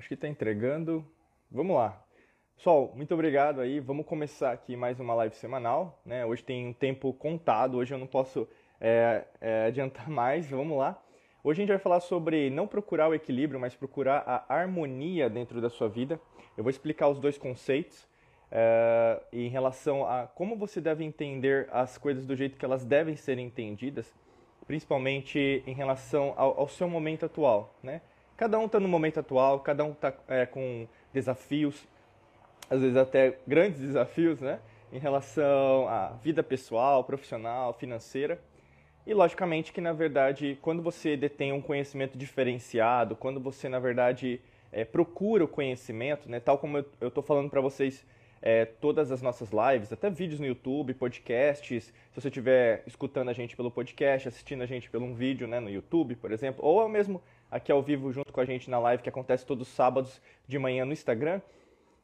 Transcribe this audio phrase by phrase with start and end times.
[0.00, 1.04] Acho que está entregando.
[1.50, 2.02] Vamos lá.
[2.56, 3.80] Pessoal, muito obrigado aí.
[3.80, 6.00] Vamos começar aqui mais uma live semanal.
[6.06, 6.24] Né?
[6.24, 8.48] Hoje tem um tempo contado, hoje eu não posso
[8.80, 10.48] é, é, adiantar mais.
[10.48, 10.98] Vamos lá.
[11.44, 15.60] Hoje a gente vai falar sobre não procurar o equilíbrio, mas procurar a harmonia dentro
[15.60, 16.18] da sua vida.
[16.56, 18.08] Eu vou explicar os dois conceitos
[18.50, 23.16] é, em relação a como você deve entender as coisas do jeito que elas devem
[23.16, 24.14] ser entendidas,
[24.66, 27.74] principalmente em relação ao, ao seu momento atual.
[27.82, 28.00] Né?
[28.40, 31.86] Cada um está no momento atual, cada um está é, com desafios,
[32.70, 34.60] às vezes até grandes desafios, né?
[34.90, 38.40] Em relação à vida pessoal, profissional, financeira.
[39.06, 44.40] E logicamente que na verdade, quando você detém um conhecimento diferenciado, quando você na verdade
[44.72, 46.40] é, procura o conhecimento, né?
[46.40, 48.06] Tal como eu estou falando para vocês
[48.40, 51.84] é, todas as nossas lives, até vídeos no YouTube, podcasts.
[51.84, 55.60] Se você estiver escutando a gente pelo podcast, assistindo a gente pelo um vídeo né,
[55.60, 59.02] no YouTube, por exemplo, ou mesmo aqui ao vivo junto com a gente na live
[59.02, 61.40] que acontece todos os sábados de manhã no Instagram.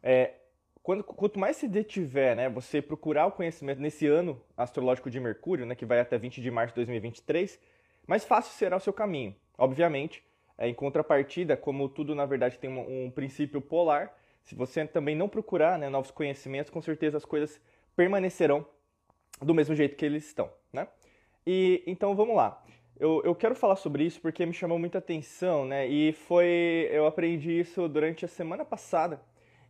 [0.02, 0.34] É,
[0.82, 5.66] quando, quanto mais se detiver, né, você procurar o conhecimento nesse ano astrológico de Mercúrio,
[5.66, 7.58] né, que vai até 20 de março de 2023,
[8.06, 9.34] mais fácil será o seu caminho.
[9.58, 10.22] Obviamente,
[10.58, 15.16] é, em contrapartida, como tudo na verdade tem um, um princípio polar, se você também
[15.16, 17.60] não procurar né, novos conhecimentos, com certeza as coisas
[17.96, 18.64] permanecerão
[19.40, 20.86] do mesmo jeito que eles estão, né?
[21.44, 22.62] E então vamos lá.
[22.98, 25.86] Eu, eu quero falar sobre isso porque me chamou muita atenção, né?
[25.86, 29.20] E foi eu aprendi isso durante a semana passada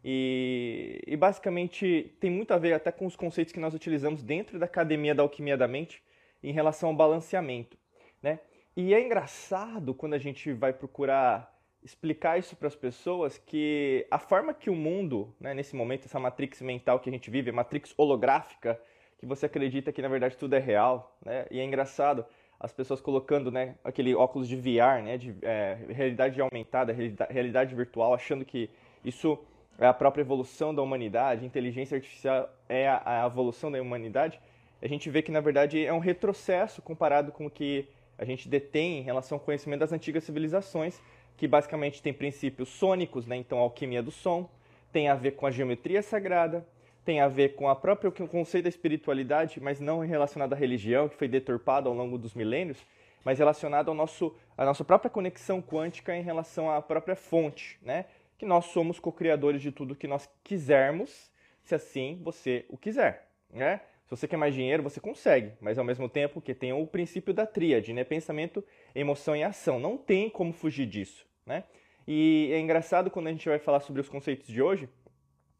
[0.05, 4.61] e, e basicamente tem muito a ver até com os conceitos que nós utilizamos dentro
[4.61, 6.01] da academia da alquimia da mente
[6.41, 7.77] em relação ao balanceamento,
[8.23, 8.39] né?
[8.77, 11.53] E é engraçado quando a gente vai procurar
[11.83, 16.21] explicar isso para as pessoas que a forma que o mundo, né, nesse momento, essa
[16.21, 18.81] matrix mental que a gente vive, matrix holográfica,
[19.19, 21.47] que você acredita que na verdade tudo é real, né?
[21.51, 22.25] E é engraçado
[22.59, 26.95] as pessoas colocando, né, aquele óculos de VR, né, de é, realidade aumentada,
[27.29, 28.71] realidade virtual, achando que
[29.05, 29.39] isso
[29.79, 34.41] é a própria evolução da humanidade, inteligência artificial é a, a evolução da humanidade.
[34.81, 38.49] A gente vê que na verdade é um retrocesso comparado com o que a gente
[38.49, 41.01] detém em relação ao conhecimento das antigas civilizações
[41.37, 43.37] que basicamente tem princípios sônicos, né?
[43.37, 44.49] então a alquimia do som,
[44.93, 46.67] tem a ver com a geometria sagrada,
[47.07, 51.09] tem a ver com a própria o conceito da espiritualidade, mas não relacionado à religião,
[51.09, 52.85] que foi deturpado ao longo dos milênios,
[53.25, 58.07] mas relacionado ao nosso, à nossa própria conexão quântica em relação à própria fonte, né?
[58.37, 61.31] que nós somos co-criadores de tudo que nós quisermos,
[61.63, 63.29] se assim você o quiser.
[63.51, 63.81] Né?
[64.05, 67.33] Se você quer mais dinheiro, você consegue, mas ao mesmo tempo que tem o princípio
[67.33, 68.03] da tríade, né?
[68.03, 68.65] pensamento,
[68.97, 69.79] emoção e ação.
[69.79, 71.25] Não tem como fugir disso.
[71.47, 71.63] Né?
[72.07, 74.89] E é engraçado quando a gente vai falar sobre os conceitos de hoje,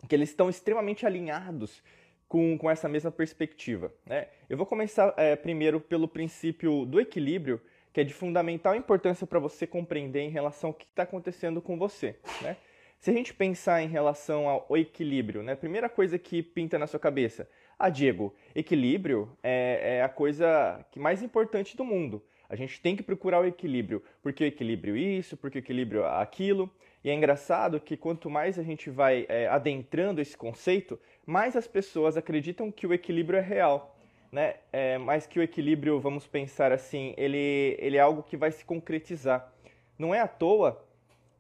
[0.09, 1.83] que eles estão extremamente alinhados
[2.29, 3.93] com, com essa mesma perspectiva.
[4.05, 4.29] Né?
[4.49, 7.61] Eu vou começar é, primeiro pelo princípio do equilíbrio,
[7.93, 11.79] que é de fundamental importância para você compreender em relação ao que está acontecendo com
[11.79, 12.17] você.
[12.43, 12.57] Né?
[12.99, 15.55] Se a gente pensar em relação ao equilíbrio, né?
[15.55, 20.99] primeira coisa que pinta na sua cabeça, ah, Diego, equilíbrio é, é a coisa que
[20.99, 22.23] mais importante do mundo.
[22.49, 24.03] A gente tem que procurar o equilíbrio.
[24.23, 26.71] Porque o equilíbrio isso, porque o equilíbrio aquilo.
[27.07, 31.69] E é engraçado que quanto mais a gente vai é, adentrando esse conceito, mais as
[31.69, 33.97] pessoas acreditam que o equilíbrio é real.
[34.33, 34.57] Né?
[34.73, 38.65] É, mas que o equilíbrio, vamos pensar assim, ele, ele é algo que vai se
[38.65, 39.53] concretizar.
[39.97, 40.85] Não é à toa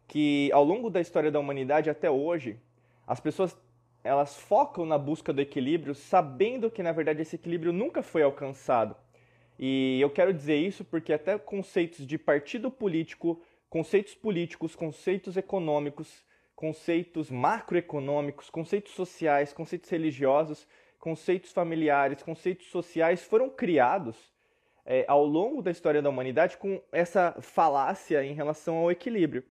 [0.06, 2.60] que ao longo da história da humanidade até hoje,
[3.04, 3.58] as pessoas
[4.04, 8.94] elas focam na busca do equilíbrio, sabendo que na verdade esse equilíbrio nunca foi alcançado.
[9.58, 13.42] E eu quero dizer isso porque até conceitos de partido político,
[13.76, 20.66] conceitos políticos, conceitos econômicos, conceitos macroeconômicos, conceitos sociais, conceitos religiosos,
[20.98, 24.16] conceitos familiares, conceitos sociais foram criados
[24.86, 29.44] é, ao longo da história da humanidade com essa falácia em relação ao equilíbrio.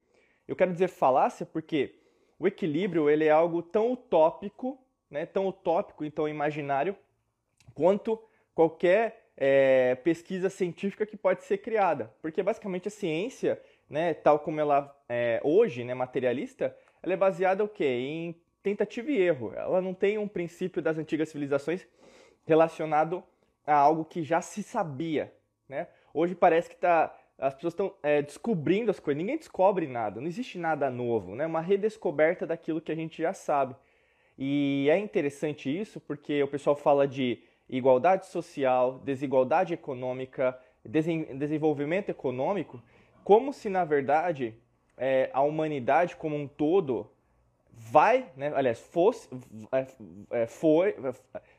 [0.49, 1.95] Eu quero dizer falácia porque
[2.39, 4.79] o equilíbrio ele é algo tão utópico,
[5.11, 6.97] né, tão utópico e tão imaginário
[7.75, 8.19] quanto
[8.55, 12.11] qualquer é, pesquisa científica que pode ser criada.
[12.23, 13.61] Porque basicamente a ciência,
[13.95, 17.85] né, tal como ela é hoje, né, materialista, ela é baseada o quê?
[17.85, 19.53] em tentativa e erro.
[19.55, 21.87] Ela não tem um princípio das antigas civilizações
[22.45, 23.23] relacionado
[23.65, 25.33] a algo que já se sabia.
[25.69, 25.87] Né?
[26.13, 29.17] Hoje parece que tá, as pessoas estão é, descobrindo as coisas.
[29.17, 31.37] Ninguém descobre nada, não existe nada novo.
[31.37, 31.47] Né?
[31.47, 33.77] Uma redescoberta daquilo que a gente já sabe.
[34.37, 42.83] E é interessante isso porque o pessoal fala de igualdade social, desigualdade econômica, desenvolvimento econômico,
[43.25, 44.55] como se na verdade
[44.97, 47.11] é, a humanidade como um todo
[47.77, 49.29] vai, né, aliás, fosse,
[49.73, 49.87] é,
[50.43, 50.95] é foi,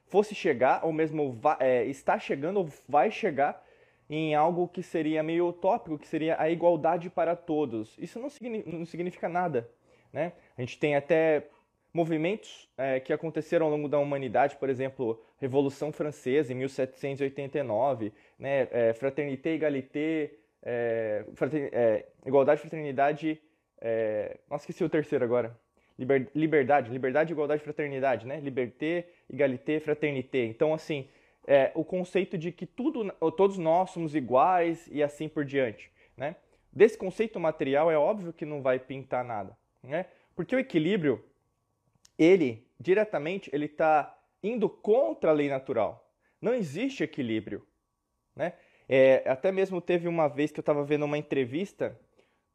[0.08, 3.64] fosse chegar, ou mesmo vai, é, está chegando ou vai chegar
[4.10, 7.98] em algo que seria meio utópico, que seria a igualdade para todos.
[7.98, 9.70] Isso não significa, não significa nada.
[10.14, 10.34] Né?
[10.58, 11.48] A gente tem até
[11.92, 18.68] movimentos é, que aconteceram ao longo da humanidade, por exemplo, Revolução Francesa em 1789, né?
[18.72, 20.34] É, fraternité, égalité,
[20.66, 21.24] é,
[21.72, 23.42] é, igualdade, fraternidade,
[23.80, 25.58] é, nossa, esqueci o terceiro agora.
[25.98, 28.40] Liber, liberdade, liberdade, igualdade, fraternidade, né?
[28.40, 30.44] Liberté, égalité, fraternité.
[30.46, 31.08] Então, assim,
[31.48, 36.36] é, o conceito de que tudo, todos nós somos iguais e assim por diante, né?
[36.74, 40.08] Desse conceito material é óbvio que não vai pintar nada, né?
[40.36, 41.24] Porque o equilíbrio,
[42.18, 46.12] ele diretamente, ele está indo contra a lei natural.
[46.42, 47.66] Não existe equilíbrio,
[48.36, 48.54] né?
[48.88, 51.98] É, até mesmo teve uma vez que eu estava vendo uma entrevista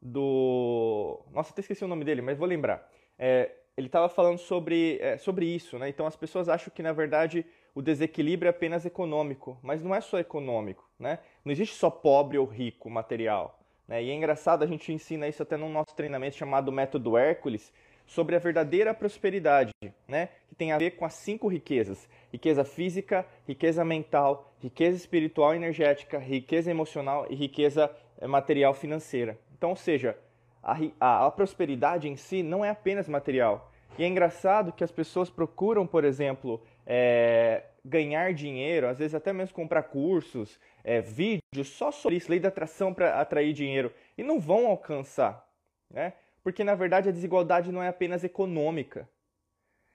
[0.01, 2.89] do, nossa, até esqueci o nome dele, mas vou lembrar.
[3.19, 5.89] É, ele estava falando sobre, é, sobre isso, né?
[5.89, 10.01] Então as pessoas acham que na verdade o desequilíbrio é apenas econômico, mas não é
[10.01, 11.19] só econômico, né?
[11.43, 13.59] Não existe só pobre ou rico material.
[13.87, 14.03] Né?
[14.03, 17.73] E é engraçado, a gente ensina isso até no nosso treinamento chamado Método Hércules,
[18.05, 19.71] sobre a verdadeira prosperidade,
[20.07, 20.29] né?
[20.49, 26.17] que tem a ver com as cinco riquezas: riqueza física, riqueza mental, riqueza espiritual energética,
[26.17, 29.37] riqueza emocional e riqueza eh, material financeira.
[29.57, 30.17] Então, ou seja,
[30.63, 33.71] a, a, a prosperidade em si não é apenas material.
[33.97, 39.33] E é engraçado que as pessoas procuram, por exemplo, é, ganhar dinheiro, às vezes até
[39.33, 44.23] mesmo comprar cursos, é, vídeos só sobre isso, lei da atração para atrair dinheiro, e
[44.23, 45.45] não vão alcançar,
[45.89, 46.13] né?
[46.43, 49.07] Porque na verdade a desigualdade não é apenas econômica.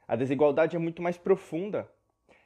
[0.06, 1.90] A desigualdade é muito mais profunda.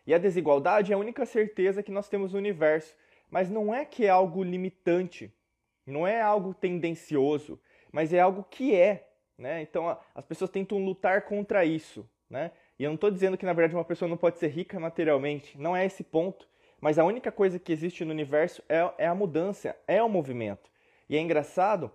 [0.06, 2.94] E a desigualdade é a única certeza que nós temos no universo,
[3.30, 5.32] mas não é que é algo limitante,
[5.86, 7.60] não é algo tendencioso,
[7.92, 9.62] mas é algo que é, né?
[9.62, 12.50] Então as pessoas tentam lutar contra isso, né?
[12.78, 15.58] E eu não estou dizendo que na verdade uma pessoa não pode ser rica materialmente,
[15.58, 16.48] não é esse ponto.
[16.80, 20.70] Mas a única coisa que existe no universo é, é a mudança, é o movimento.
[21.08, 21.92] E é engraçado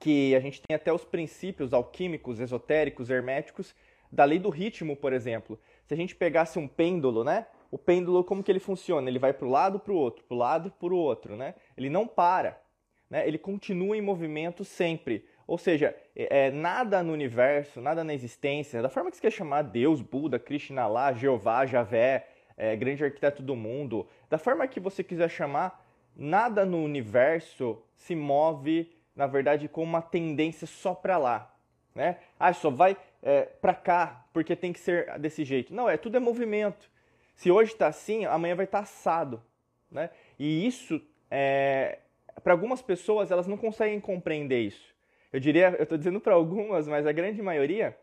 [0.00, 3.72] que a gente tem até os princípios alquímicos, esotéricos, herméticos
[4.10, 5.58] da lei do ritmo, por exemplo.
[5.86, 7.46] Se a gente pegasse um pêndulo, né?
[7.70, 9.08] O pêndulo, como que ele funciona?
[9.08, 11.54] Ele vai para o lado, para o outro, para o lado, para o outro, né?
[11.76, 12.60] Ele não para,
[13.08, 13.26] né?
[13.26, 15.24] Ele continua em movimento sempre.
[15.46, 19.32] Ou seja, é, é, nada no universo, nada na existência, da forma que você quer
[19.32, 24.80] chamar Deus, Buda, Krishna lá, Jeová, Javé, é, grande arquiteto do mundo, da forma que
[24.80, 31.18] você quiser chamar, nada no universo se move, na verdade, com uma tendência só para
[31.18, 31.54] lá.
[31.94, 32.18] Né?
[32.38, 35.74] Ah, só vai é, para cá porque tem que ser desse jeito.
[35.74, 36.90] Não, é tudo é movimento.
[37.34, 39.42] Se hoje está assim, amanhã vai estar tá assado.
[39.90, 40.10] Né?
[40.38, 41.98] E isso, é,
[42.42, 44.92] para algumas pessoas, elas não conseguem compreender isso
[45.32, 47.96] eu diria, eu estou dizendo para algumas, mas a grande maioria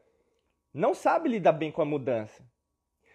[0.74, 2.44] não sabe lidar bem com a mudança,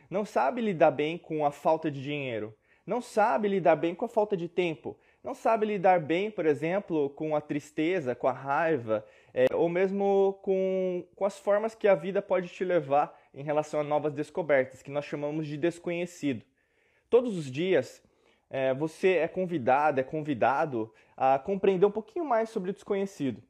[0.09, 2.57] não sabe lidar bem com a falta de dinheiro,
[2.87, 7.09] não sabe lidar bem com a falta de tempo, não sabe lidar bem, por exemplo,
[7.11, 11.95] com a tristeza, com a raiva, é, ou mesmo com, com as formas que a
[11.95, 16.45] vida pode te levar em relação a novas descobertas, que nós chamamos de desconhecido.
[17.09, 18.03] Todos os dias
[18.51, 23.43] é, você é convidado, é convidado a compreender um pouquinho mais sobre o desconhecido.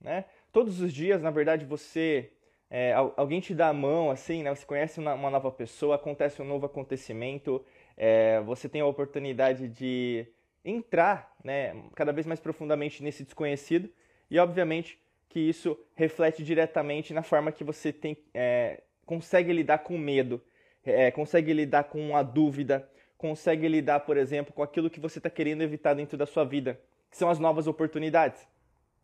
[0.00, 0.24] Né?
[0.52, 2.32] Todos os dias, na verdade, você
[2.68, 4.54] é, alguém te dá a mão, assim, né?
[4.54, 7.64] Você conhece uma, uma nova pessoa, acontece um novo acontecimento,
[7.96, 10.26] é, você tem a oportunidade de
[10.64, 13.90] entrar, né, cada vez mais profundamente nesse desconhecido
[14.30, 14.98] e, obviamente,
[15.28, 20.42] que isso reflete diretamente na forma que você tem, é, consegue lidar com medo,
[20.84, 25.30] é, consegue lidar com a dúvida, consegue lidar, por exemplo, com aquilo que você está
[25.30, 28.46] querendo evitar dentro da sua vida, que são as novas oportunidades.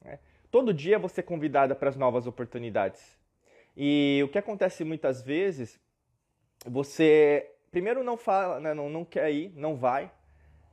[0.04, 0.18] Né?
[0.50, 3.16] Todo dia você é convidada para as novas oportunidades.
[3.76, 5.78] E o que acontece muitas vezes,
[6.64, 10.10] você primeiro não fala, né, não, não quer ir, não vai,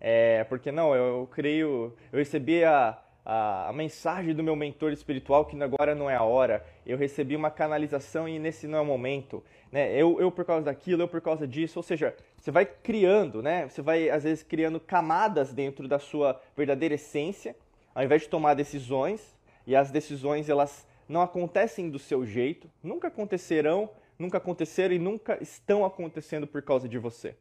[0.06, 4.92] é, porque não, eu, eu creio, eu recebi a, a, a, mensagem do meu mentor
[4.92, 8.82] espiritual que agora não é a hora, eu recebi uma canalização e nesse não é
[8.82, 9.42] o momento,
[9.72, 9.96] né?
[9.96, 13.70] Eu, eu por causa daquilo, eu por causa disso, ou seja, você vai criando, né?
[13.70, 17.56] Você vai às vezes criando camadas dentro da sua verdadeira essência,
[17.96, 19.34] ao invés de tomar decisões,
[19.66, 25.42] e as decisões elas não acontecem do seu jeito, nunca acontecerão, nunca aconteceram e nunca
[25.42, 27.38] estão acontecendo por causa de você.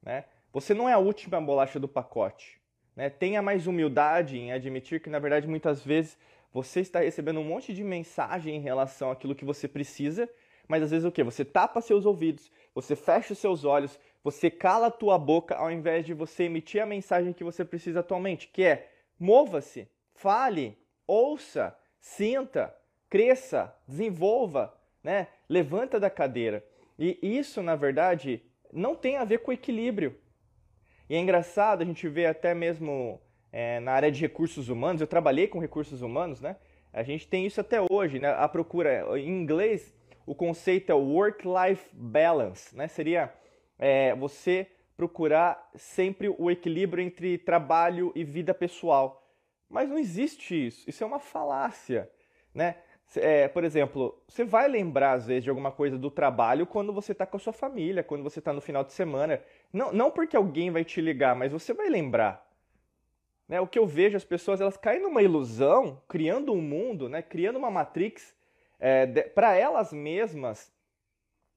[0.00, 0.24] Né?
[0.54, 2.60] Você não é a última bolacha do pacote.
[2.94, 3.10] Né?
[3.10, 6.16] Tenha mais humildade em admitir que, na verdade, muitas vezes
[6.52, 10.30] você está recebendo um monte de mensagem em relação àquilo que você precisa,
[10.68, 11.24] mas às vezes o que?
[11.24, 15.72] Você tapa seus ouvidos, você fecha os seus olhos, você cala a tua boca ao
[15.72, 21.76] invés de você emitir a mensagem que você precisa atualmente, que é mova-se, fale, ouça,
[22.00, 22.72] sinta,
[23.10, 25.26] cresça, desenvolva, né?
[25.48, 26.64] levanta da cadeira.
[26.96, 28.40] E isso, na verdade,
[28.72, 30.16] não tem a ver com equilíbrio.
[31.08, 33.20] E é engraçado, a gente vê até mesmo
[33.52, 36.56] é, na área de recursos humanos, eu trabalhei com recursos humanos, né?
[36.92, 38.30] A gente tem isso até hoje, né?
[38.30, 39.92] A procura, em inglês,
[40.26, 42.88] o conceito é work-life balance, né?
[42.88, 43.32] Seria
[43.78, 49.28] é, você procurar sempre o equilíbrio entre trabalho e vida pessoal.
[49.68, 50.88] Mas não existe isso.
[50.88, 52.10] Isso é uma falácia,
[52.54, 52.76] né?
[53.16, 57.12] É, por exemplo, você vai lembrar às vezes de alguma coisa do trabalho quando você
[57.12, 59.40] está com a sua família, quando você está no final de semana.
[59.72, 62.44] Não, não porque alguém vai te ligar, mas você vai lembrar.
[63.48, 63.60] Né?
[63.60, 67.22] O que eu vejo, as pessoas elas caem numa ilusão, criando um mundo, né?
[67.22, 68.34] criando uma matrix
[68.80, 70.72] é, para elas mesmas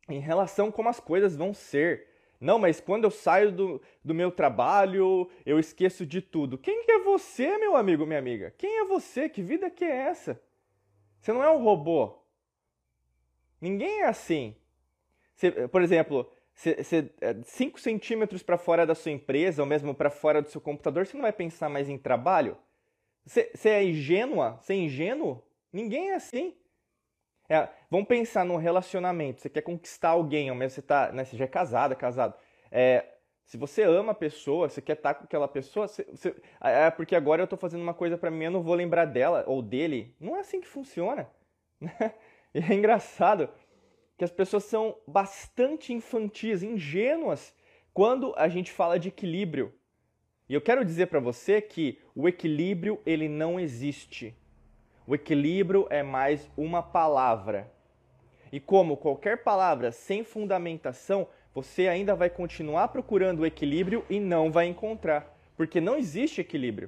[0.09, 2.07] em relação a como as coisas vão ser.
[2.39, 6.57] Não, mas quando eu saio do, do meu trabalho, eu esqueço de tudo.
[6.57, 8.53] Quem é você, meu amigo, minha amiga?
[8.57, 9.27] Quem é você?
[9.27, 10.39] Que vida que é essa?
[11.21, 12.17] Você não é um robô.
[13.59, 14.55] Ninguém é assim.
[15.35, 20.41] Você, por exemplo, 5 é, centímetros para fora da sua empresa, ou mesmo para fora
[20.41, 22.57] do seu computador, você não vai pensar mais em trabalho?
[23.25, 24.57] Você, você é ingênua?
[24.61, 25.43] Você é ingênuo?
[25.71, 26.55] Ninguém é assim.
[27.49, 29.41] É, vamos pensar num relacionamento.
[29.41, 32.33] Você quer conquistar alguém, ou mesmo você, tá, né, você já é casada, casado.
[32.71, 33.05] É,
[33.47, 36.91] se você ama a pessoa, você quer estar com aquela pessoa, você, você, é, é
[36.91, 39.61] porque agora eu estou fazendo uma coisa para mim, eu não vou lembrar dela ou
[39.61, 40.13] dele.
[40.19, 41.31] Não é assim que funciona.
[42.53, 43.47] e é engraçado
[44.17, 47.55] que as pessoas são bastante infantis, ingênuas
[47.93, 49.73] quando a gente fala de equilíbrio.
[50.49, 54.35] E eu quero dizer para você que o equilíbrio ele não existe.
[55.07, 57.71] O equilíbrio é mais uma palavra.
[58.51, 64.51] E como qualquer palavra sem fundamentação, você ainda vai continuar procurando o equilíbrio e não
[64.51, 66.87] vai encontrar, porque não existe equilíbrio.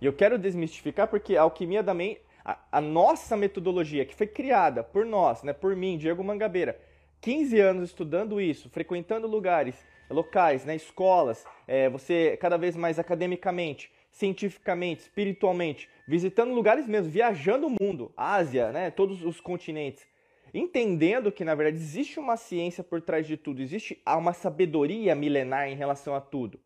[0.00, 4.26] E eu quero desmistificar porque a alquimia da mente, a, a, nossa metodologia que foi
[4.26, 6.80] criada por nós, né, por mim, Diego Mangabeira,
[7.20, 13.92] 15 anos estudando isso, frequentando lugares, locais, né, escolas, é, você cada vez mais academicamente,
[14.10, 20.06] cientificamente, espiritualmente, visitando lugares mesmo, viajando o mundo, Ásia, né, todos os continentes,
[20.54, 25.68] entendendo que na verdade existe uma ciência por trás de tudo, existe uma sabedoria milenar
[25.68, 26.60] em relação a tudo.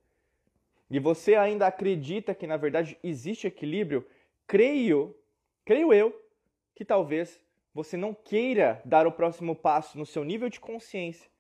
[0.91, 4.07] E você ainda acredita que na verdade existe equilíbrio,
[4.47, 5.17] creio,
[5.65, 6.15] creio eu,
[6.75, 7.41] que talvez
[7.75, 11.31] você não queira dar o próximo passo no seu nível de consciência,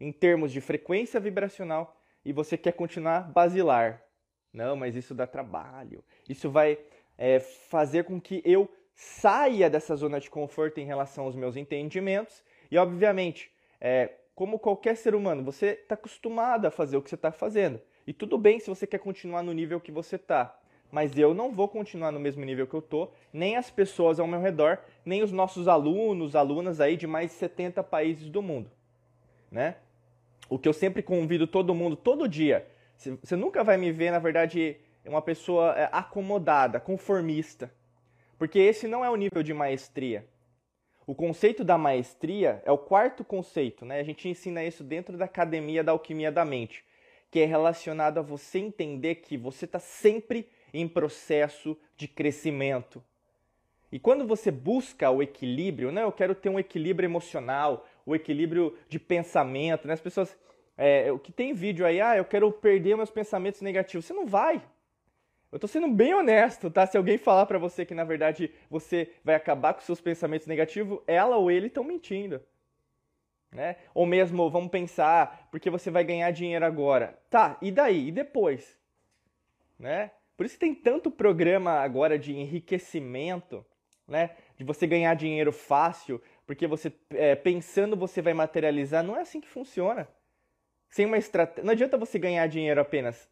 [0.00, 4.06] em termos de frequência vibracional, e você quer continuar basilar,
[4.56, 6.02] não, mas isso dá trabalho.
[6.26, 6.78] Isso vai
[7.18, 8.66] é, fazer com que eu
[8.96, 12.42] saia dessa zona de conforto em relação aos meus entendimentos.
[12.68, 17.14] E, obviamente, é, como qualquer ser humano, você está acostumado a fazer o que você
[17.14, 17.80] está fazendo.
[18.04, 20.58] E tudo bem se você quer continuar no nível que você está.
[20.90, 24.26] Mas eu não vou continuar no mesmo nível que eu tô, nem as pessoas ao
[24.26, 28.70] meu redor, nem os nossos alunos, alunas aí de mais de 70 países do mundo,
[29.50, 29.76] né?
[30.48, 34.18] O que eu sempre convido todo mundo todo dia você nunca vai me ver, na
[34.18, 37.70] verdade, uma pessoa é, acomodada, conformista.
[38.38, 40.26] Porque esse não é o nível de maestria.
[41.06, 44.00] O conceito da maestria é o quarto conceito, né?
[44.00, 46.84] A gente ensina isso dentro da academia da alquimia da mente,
[47.30, 53.02] que é relacionado a você entender que você está sempre em processo de crescimento.
[53.90, 56.02] E quando você busca o equilíbrio, né?
[56.02, 59.94] Eu quero ter um equilíbrio emocional, o equilíbrio de pensamento, né?
[59.94, 60.36] As pessoas
[60.76, 64.04] é, o que tem vídeo aí, ah, eu quero perder meus pensamentos negativos.
[64.04, 64.62] Você não vai.
[65.50, 66.86] Eu tô sendo bem honesto, tá?
[66.86, 71.00] Se alguém falar para você que na verdade você vai acabar com seus pensamentos negativos,
[71.06, 72.42] ela ou ele estão mentindo.
[73.52, 73.76] Né?
[73.94, 77.18] Ou mesmo, vamos pensar, porque você vai ganhar dinheiro agora.
[77.30, 78.08] Tá, e daí?
[78.08, 78.76] E depois?
[79.78, 80.10] Né?
[80.36, 83.64] Por isso tem tanto programa agora de enriquecimento,
[84.06, 84.36] né?
[84.56, 89.02] De você ganhar dinheiro fácil, porque você é, pensando você vai materializar.
[89.02, 90.06] Não é assim que funciona
[90.90, 91.64] sem uma estratégia.
[91.64, 93.28] Não adianta você ganhar dinheiro apenas.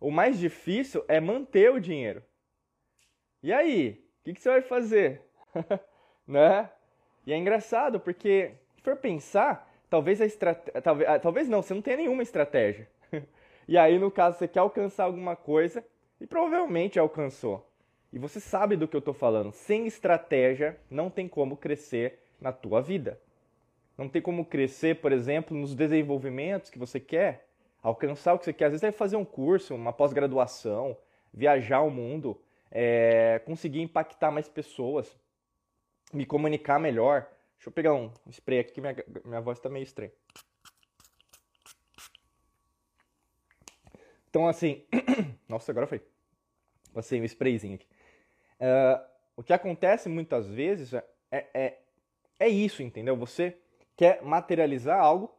[0.00, 2.22] O mais difícil é manter o dinheiro.
[3.42, 4.02] E aí?
[4.20, 5.22] O que, que, você vai fazer?
[6.26, 6.70] né?
[7.26, 10.80] E é engraçado porque, se for pensar, talvez a estratégia.
[10.80, 12.88] Talvez, ah, talvez não, você não tenha nenhuma estratégia.
[13.68, 15.84] e aí, no caso, você quer alcançar alguma coisa
[16.18, 17.66] e provavelmente alcançou.
[18.12, 19.52] E você sabe do que eu estou falando.
[19.52, 23.20] Sem estratégia, não tem como crescer na tua vida.
[23.96, 27.49] Não tem como crescer, por exemplo, nos desenvolvimentos que você quer,
[27.82, 28.66] alcançar o que você quer.
[28.66, 30.96] Às vezes é fazer um curso, uma pós-graduação,
[31.32, 35.18] viajar o mundo, é, conseguir impactar mais pessoas,
[36.12, 37.28] me comunicar melhor.
[37.56, 40.12] Deixa eu pegar um spray aqui que minha, minha voz está meio estranha.
[44.28, 44.84] Então, assim,
[45.48, 46.00] nossa, agora foi.
[46.94, 47.86] Passei um sprayzinho aqui.
[48.60, 51.78] Uh, o que acontece muitas vezes é, é,
[52.38, 53.16] é isso, entendeu?
[53.16, 53.56] Você
[53.96, 55.34] quer materializar algo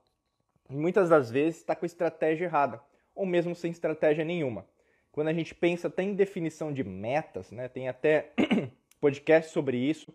[0.71, 2.81] muitas das vezes está com estratégia errada,
[3.13, 4.65] ou mesmo sem estratégia nenhuma.
[5.11, 8.31] Quando a gente pensa até em definição de metas, né, tem até
[8.99, 10.13] podcasts sobre isso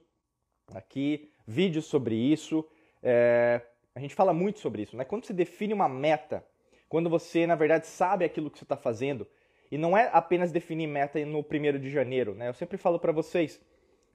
[0.75, 2.67] aqui, vídeos sobre isso.
[3.03, 3.61] É,
[3.95, 5.05] a gente fala muito sobre isso, né?
[5.05, 6.45] Quando você define uma meta,
[6.89, 9.27] quando você, na verdade, sabe aquilo que você está fazendo,
[9.71, 12.49] e não é apenas definir meta no primeiro de janeiro, né?
[12.49, 13.61] Eu sempre falo para vocês,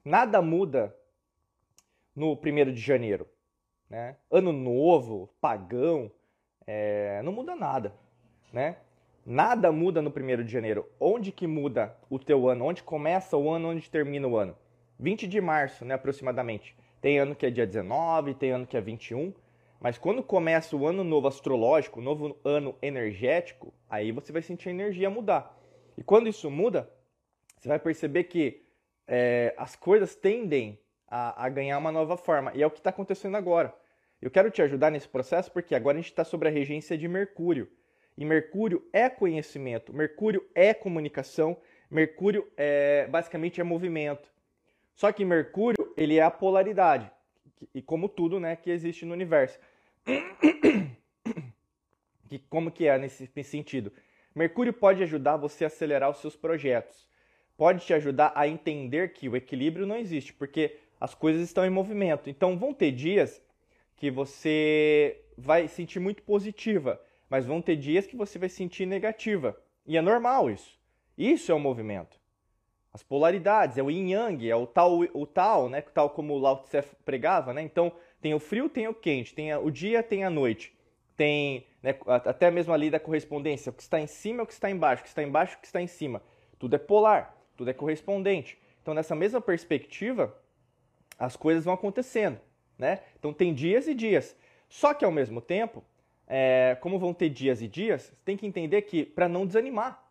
[0.04, 0.96] nada muda
[2.14, 3.28] no primeiro de janeiro,
[3.88, 4.16] né?
[4.30, 6.10] Ano novo, pagão,
[6.66, 7.94] é, não muda nada,
[8.52, 8.76] né?
[9.24, 10.88] Nada muda no primeiro de janeiro.
[10.98, 12.64] Onde que muda o teu ano?
[12.64, 13.68] Onde começa o ano?
[13.68, 14.56] Onde termina o ano?
[14.98, 16.76] 20 de março, né, aproximadamente.
[17.00, 19.32] Tem ano que é dia 19, tem ano que é 21.
[19.80, 24.68] Mas quando começa o ano novo astrológico, o novo ano energético, aí você vai sentir
[24.68, 25.58] a energia mudar.
[25.96, 26.88] E quando isso muda,
[27.58, 28.62] você vai perceber que
[29.06, 30.78] é, as coisas tendem
[31.08, 32.52] a, a ganhar uma nova forma.
[32.54, 33.74] E é o que está acontecendo agora.
[34.22, 37.08] Eu quero te ajudar nesse processo porque agora a gente está sobre a regência de
[37.08, 37.68] Mercúrio.
[38.16, 41.56] E Mercúrio é conhecimento, Mercúrio é comunicação,
[41.90, 44.30] Mercúrio é basicamente é movimento.
[44.94, 47.10] Só que Mercúrio, ele é a polaridade.
[47.74, 49.58] E como tudo, né, que existe no universo.
[52.28, 53.92] Que como que é nesse, nesse sentido?
[54.34, 57.06] Mercúrio pode ajudar você a acelerar os seus projetos.
[57.58, 61.68] Pode te ajudar a entender que o equilíbrio não existe, porque as coisas estão em
[61.68, 62.30] movimento.
[62.30, 63.42] Então vão ter dias
[63.96, 67.00] que você vai sentir muito positiva
[67.32, 69.58] mas vão ter dias que você vai sentir negativa.
[69.86, 70.78] E é normal isso.
[71.16, 72.20] Isso é o movimento.
[72.92, 75.80] As polaridades, é o yin yang, é o tal, o tal, né?
[75.80, 77.62] Tal como Lao Tse pregava, né?
[77.62, 80.76] Então, tem o frio, tem o quente, tem o dia, tem a noite.
[81.16, 84.52] Tem né, até mesmo ali da correspondência, o que está em cima é o que
[84.52, 86.22] está embaixo, o que está embaixo é o que está em cima.
[86.58, 88.58] Tudo é polar, tudo é correspondente.
[88.82, 90.38] Então, nessa mesma perspectiva,
[91.18, 92.38] as coisas vão acontecendo,
[92.78, 93.00] né?
[93.18, 94.36] Então, tem dias e dias.
[94.68, 95.84] Só que, ao mesmo tempo,
[96.26, 100.02] é, como vão ter dias e dias, tem que entender que para não desanimar.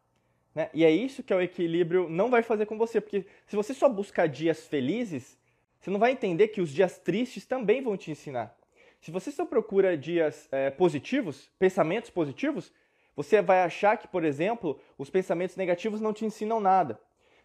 [0.53, 0.69] Né?
[0.73, 3.87] E é isso que o equilíbrio não vai fazer com você, porque se você só
[3.87, 5.37] buscar dias felizes,
[5.79, 8.55] você não vai entender que os dias tristes também vão te ensinar.
[8.99, 12.71] Se você só procura dias é, positivos, pensamentos positivos,
[13.15, 16.99] você vai achar que, por exemplo, os pensamentos negativos não te ensinam nada.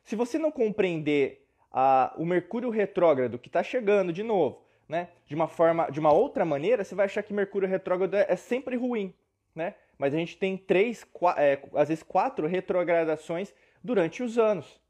[0.05, 5.35] Se você não compreender a, o Mercúrio retrógrado que está chegando de novo, né, de
[5.35, 8.77] uma forma, de uma outra maneira, você vai achar que Mercúrio retrógrado é, é sempre
[8.77, 9.13] ruim,
[9.55, 9.75] né?
[9.99, 14.81] Mas a gente tem três, quatro, é, às vezes quatro retrogradações durante os anos.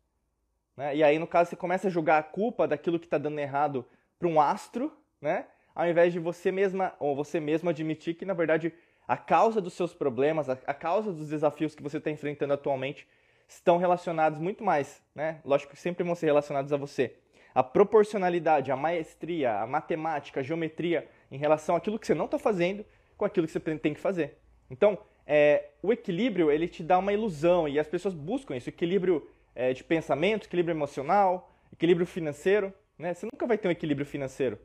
[0.77, 0.97] Né?
[0.97, 3.87] E aí, no caso, você começa a jogar a culpa daquilo que está dando errado
[4.19, 5.47] para um astro, né?
[5.75, 8.73] Ao invés de você mesma ou você mesmo admitir que, na verdade,
[9.07, 13.07] a causa dos seus problemas, a, a causa dos desafios que você está enfrentando atualmente
[13.47, 15.41] estão relacionados muito mais, né?
[15.45, 17.17] Lógico que sempre vão ser relacionados a você
[17.57, 22.39] a proporcionalidade, a maestria, a matemática, a geometria em relação àquilo que você não está
[22.39, 22.85] fazendo
[23.17, 24.37] com aquilo que você tem que fazer.
[24.71, 29.27] Então, é, o equilíbrio ele te dá uma ilusão e as pessoas buscam isso, equilíbrio
[29.55, 32.75] é, de pensamento, equilíbrio emocional, equilíbrio financeiro.
[32.99, 33.15] Né?
[33.15, 34.59] Você nunca vai ter um equilíbrio financeiro.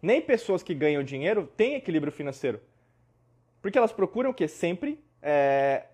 [0.00, 2.62] Nem pessoas que ganham dinheiro têm equilíbrio financeiro.
[3.60, 4.48] Porque elas procuram o quê?
[4.48, 5.84] Sempre é,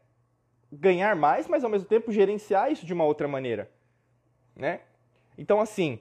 [0.71, 3.69] ganhar mais, mas ao mesmo tempo gerenciar isso de uma outra maneira.
[4.55, 4.83] Né?
[5.37, 5.99] Então, assim,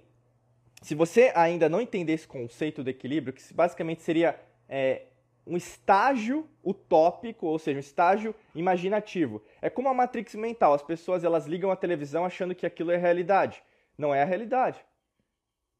[0.81, 5.03] se você ainda não entender esse conceito do equilíbrio, que basicamente seria é,
[5.45, 9.41] um estágio utópico, ou seja, um estágio imaginativo.
[9.61, 10.73] É como a matrix mental.
[10.73, 13.63] As pessoas elas ligam a televisão achando que aquilo é realidade.
[13.97, 14.79] Não é a realidade.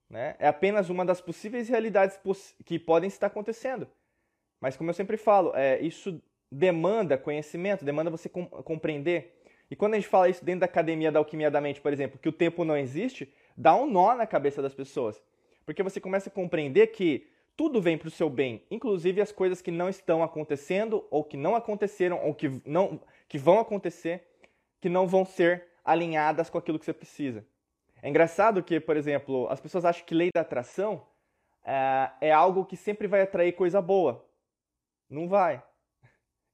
[0.10, 0.36] Né?
[0.40, 2.18] É apenas uma das possíveis realidades
[2.66, 3.88] que podem estar acontecendo.
[4.60, 9.38] Mas como eu sempre falo, é, isso demanda conhecimento, demanda você com compreender.
[9.70, 12.18] E quando a gente fala isso dentro da academia da alquimia da mente, por exemplo,
[12.18, 15.22] que o tempo não existe, dá um nó na cabeça das pessoas.
[15.66, 19.62] Porque você começa a compreender que tudo vem para o seu bem, inclusive as coisas
[19.64, 24.28] que não estão acontecendo, ou que não aconteceram, ou que, não, que vão acontecer,
[24.80, 27.44] que não vão ser alinhadas com aquilo que você precisa.
[28.02, 31.04] É engraçado que, por exemplo, as pessoas acham que lei da atração
[31.66, 34.24] é, é algo que sempre vai atrair coisa boa.
[35.10, 35.64] Não vai.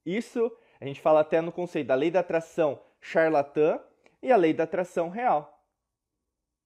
[0.06, 3.80] Isso a gente fala até no conceito da lei da atração charlatã
[4.22, 5.53] e a lei da atração real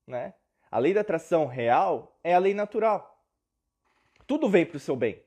[0.08, 0.34] né?
[0.72, 3.22] A lei da atração real é a lei natural.
[4.26, 5.22] Tudo vem para o seu bem.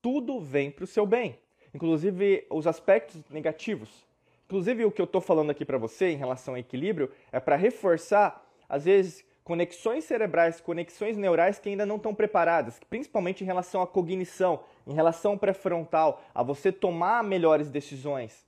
[0.00, 1.38] Tudo vem para o seu bem.
[1.74, 4.06] Inclusive os aspectos negativos.
[4.46, 7.56] Inclusive o que eu estou falando aqui para você em relação ao equilíbrio é para
[7.56, 13.80] reforçar, às vezes, conexões cerebrais, conexões neurais que ainda não estão preparadas, principalmente em relação
[13.80, 18.46] à cognição, em relação ao pré-frontal, a você tomar melhores decisões.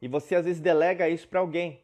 [0.00, 1.80] E você às vezes delega isso para alguém,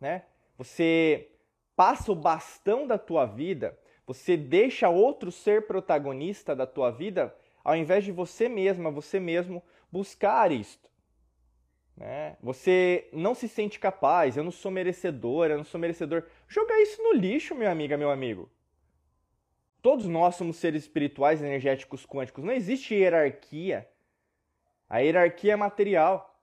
[0.00, 0.24] né?
[0.58, 1.28] Você
[1.76, 7.76] passa o bastão da tua vida, você deixa outro ser protagonista da tua vida, ao
[7.76, 9.62] invés de você mesma, você mesmo
[9.92, 10.88] buscar isto.
[11.96, 12.36] Né?
[12.42, 16.24] Você não se sente capaz, eu não sou merecedor, eu não sou merecedor.
[16.46, 18.50] Joga isso no lixo, minha amiga, meu amigo.
[19.82, 22.44] Todos nós somos seres espirituais, energéticos, quânticos.
[22.44, 23.88] Não existe hierarquia.
[24.88, 26.35] A hierarquia é material.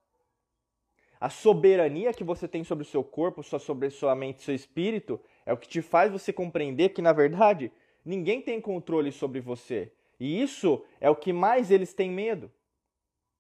[1.24, 5.54] A soberania que você tem sobre o seu corpo, sobre sua mente, seu espírito, é
[5.54, 7.72] o que te faz você compreender que, na verdade,
[8.04, 9.94] ninguém tem controle sobre você.
[10.20, 12.52] E isso é o que mais eles têm medo.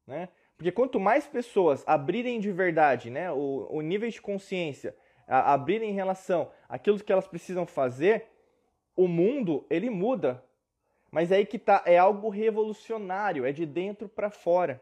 [0.07, 0.29] Né?
[0.55, 4.95] Porque quanto mais pessoas abrirem de verdade né, o, o nível de consciência,
[5.27, 8.27] a, abrirem em relação àquilo que elas precisam fazer,
[8.95, 10.41] o mundo ele muda.
[11.11, 14.81] Mas é aí que tá, é algo revolucionário, é de dentro para fora.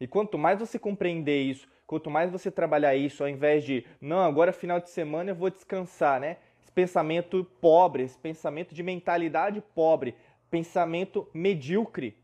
[0.00, 4.20] E quanto mais você compreender isso, quanto mais você trabalhar isso, ao invés de, não,
[4.20, 6.36] agora final de semana eu vou descansar, né?
[6.62, 10.14] Esse pensamento pobre, esse pensamento de mentalidade pobre,
[10.50, 12.16] pensamento medíocre.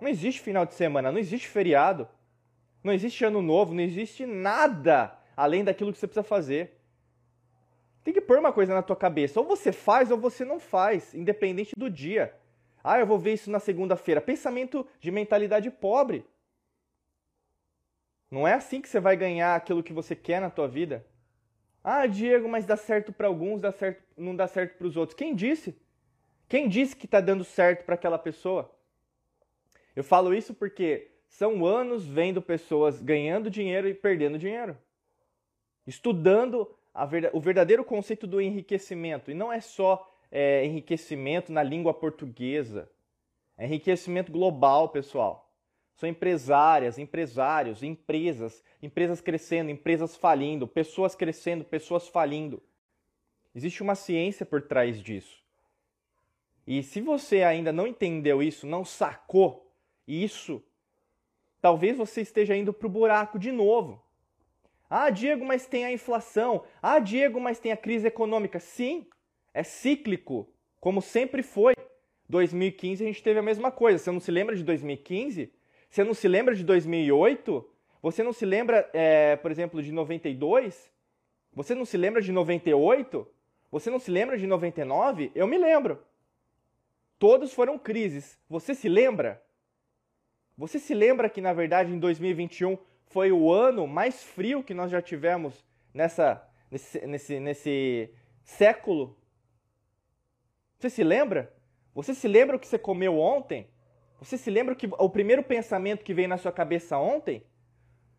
[0.00, 2.08] Não existe final de semana, não existe feriado,
[2.82, 6.78] não existe ano novo, não existe nada além daquilo que você precisa fazer.
[8.02, 11.14] Tem que pôr uma coisa na tua cabeça, ou você faz ou você não faz,
[11.14, 12.34] independente do dia.
[12.82, 14.20] Ah, eu vou ver isso na segunda-feira.
[14.20, 16.24] Pensamento de mentalidade pobre.
[18.30, 21.04] Não é assim que você vai ganhar aquilo que você quer na tua vida.
[21.82, 25.16] Ah, Diego, mas dá certo para alguns, dá certo, não dá certo para os outros.
[25.16, 25.76] Quem disse?
[26.48, 28.70] Quem disse que está dando certo para aquela pessoa?
[29.96, 34.76] Eu falo isso porque são anos vendo pessoas ganhando dinheiro e perdendo dinheiro.
[35.86, 36.68] Estudando
[37.32, 39.30] o verdadeiro conceito do enriquecimento.
[39.30, 42.90] E não é só é, enriquecimento na língua portuguesa.
[43.56, 45.49] É enriquecimento global, pessoal.
[46.00, 52.62] São empresárias, empresários, empresas, empresas crescendo, empresas falindo, pessoas crescendo, pessoas falindo.
[53.54, 55.44] Existe uma ciência por trás disso.
[56.66, 59.70] E se você ainda não entendeu isso, não sacou
[60.08, 60.64] isso,
[61.60, 64.02] talvez você esteja indo para o buraco de novo.
[64.88, 66.64] Ah, Diego, mas tem a inflação.
[66.80, 68.58] Ah, Diego, mas tem a crise econômica.
[68.58, 69.06] Sim,
[69.52, 70.48] é cíclico,
[70.80, 71.74] como sempre foi.
[72.26, 73.98] 2015 a gente teve a mesma coisa.
[73.98, 75.59] Você não se lembra de 2015?
[75.90, 77.68] Você não se lembra de 2008?
[78.00, 80.90] Você não se lembra, é, por exemplo, de 92?
[81.52, 83.26] Você não se lembra de 98?
[83.72, 85.32] Você não se lembra de 99?
[85.34, 86.00] Eu me lembro.
[87.18, 88.38] Todos foram crises.
[88.48, 89.42] Você se lembra?
[90.56, 94.92] Você se lembra que, na verdade, em 2021 foi o ano mais frio que nós
[94.92, 98.10] já tivemos nessa, nesse, nesse, nesse
[98.44, 99.16] século?
[100.78, 101.52] Você se lembra?
[101.94, 103.68] Você se lembra o que você comeu ontem?
[104.20, 107.38] Você se lembra que o primeiro pensamento que veio na sua cabeça ontem?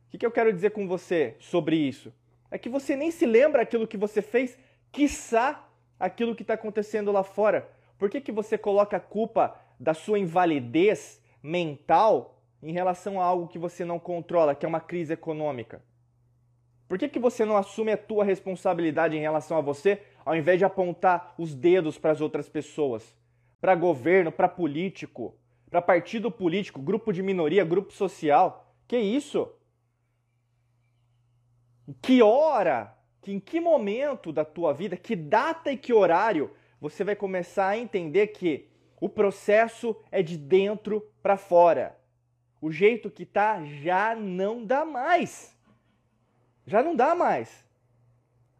[0.08, 2.12] O que, que eu quero dizer com você sobre isso?
[2.50, 4.58] É que você nem se lembra aquilo que você fez,
[4.92, 5.64] quiçá
[6.00, 7.70] aquilo que está acontecendo lá fora.
[8.00, 13.48] Por que, que você coloca a culpa da sua invalidez mental em relação a algo
[13.48, 15.84] que você não controla, que é uma crise econômica?
[16.90, 20.58] Por que, que você não assume a tua responsabilidade em relação a você, ao invés
[20.58, 23.16] de apontar os dedos para as outras pessoas?
[23.62, 25.36] Para governo, para político?
[25.72, 28.76] Para partido político, grupo de minoria, grupo social.
[28.86, 29.50] Que isso?
[32.02, 37.06] Que hora, que em que momento da tua vida, que data e que horário você
[37.06, 41.98] vai começar a entender que o processo é de dentro para fora.
[42.60, 45.58] O jeito que tá já não dá mais.
[46.68, 47.66] Já não dá mais.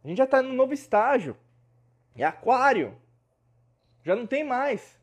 [0.02, 1.36] A gente já está no novo estágio.
[2.16, 2.96] É aquário.
[4.02, 4.98] Já não tem mais.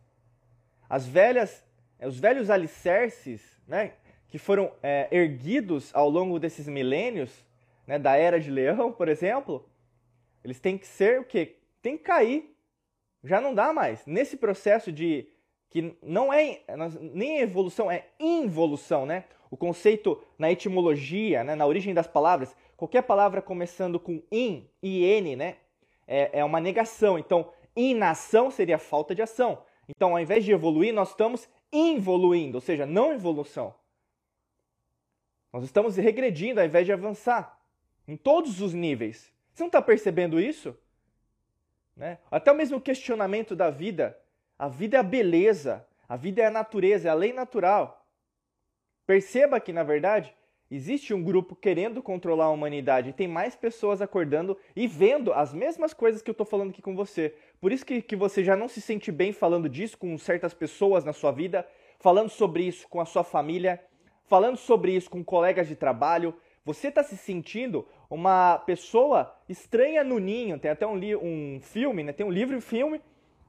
[0.90, 1.64] As velhas
[2.08, 3.94] os velhos alicerces né,
[4.28, 7.46] que foram é, erguidos ao longo desses milênios,
[7.86, 9.68] né, da era de leão, por exemplo,
[10.44, 11.58] eles têm que ser o quê?
[11.82, 12.56] Tem que cair.
[13.24, 14.06] Já não dá mais.
[14.06, 15.28] Nesse processo de
[15.70, 16.62] que não é
[17.00, 19.26] nem evolução, é involução, né?
[19.52, 25.36] O conceito na etimologia, né, na origem das palavras, qualquer palavra começando com in, in,
[25.36, 25.58] né,
[26.08, 27.20] é, é uma negação.
[27.20, 29.64] Então, inação seria falta de ação.
[29.88, 33.76] Então, ao invés de evoluir, nós estamos involuindo, ou seja, não evolução.
[35.52, 37.60] Nós estamos regredindo ao invés de avançar
[38.08, 39.32] em todos os níveis.
[39.54, 40.76] Você não está percebendo isso?
[41.96, 42.18] Né?
[42.32, 44.18] Até o mesmo questionamento da vida.
[44.58, 48.06] A vida é a beleza, a vida é a natureza, é a lei natural.
[49.06, 50.36] Perceba que, na verdade,
[50.70, 55.94] existe um grupo querendo controlar a humanidade tem mais pessoas acordando e vendo as mesmas
[55.94, 57.34] coisas que eu estou falando aqui com você.
[57.60, 61.04] Por isso que, que você já não se sente bem falando disso com certas pessoas
[61.04, 61.68] na sua vida,
[62.00, 63.84] falando sobre isso com a sua família,
[64.28, 66.34] falando sobre isso com colegas de trabalho.
[66.64, 70.60] Você está se sentindo uma pessoa estranha no ninho.
[70.60, 72.14] Tem até um, um filme, né?
[72.14, 73.02] tem um livro e um filme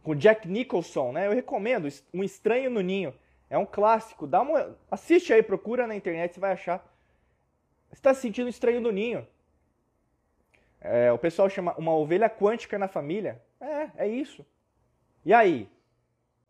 [0.03, 1.27] com Jack Nicholson, né?
[1.27, 3.15] Eu recomendo, Um Estranho no Ninho.
[3.49, 4.27] É um clássico.
[4.27, 6.85] Dá uma, assiste aí, procura na internet, você vai achar.
[7.93, 9.27] Está se sentindo estranho no ninho.
[10.81, 13.43] É, o pessoal chama uma ovelha quântica na família.
[13.61, 14.47] É, é isso.
[15.25, 15.65] E aí?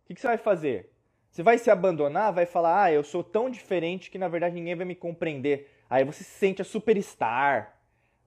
[0.05, 0.93] O que, que você vai fazer?
[1.31, 4.75] Você vai se abandonar, vai falar, ah, eu sou tão diferente que na verdade ninguém
[4.75, 5.71] vai me compreender.
[5.89, 7.77] Aí você se sente a superstar,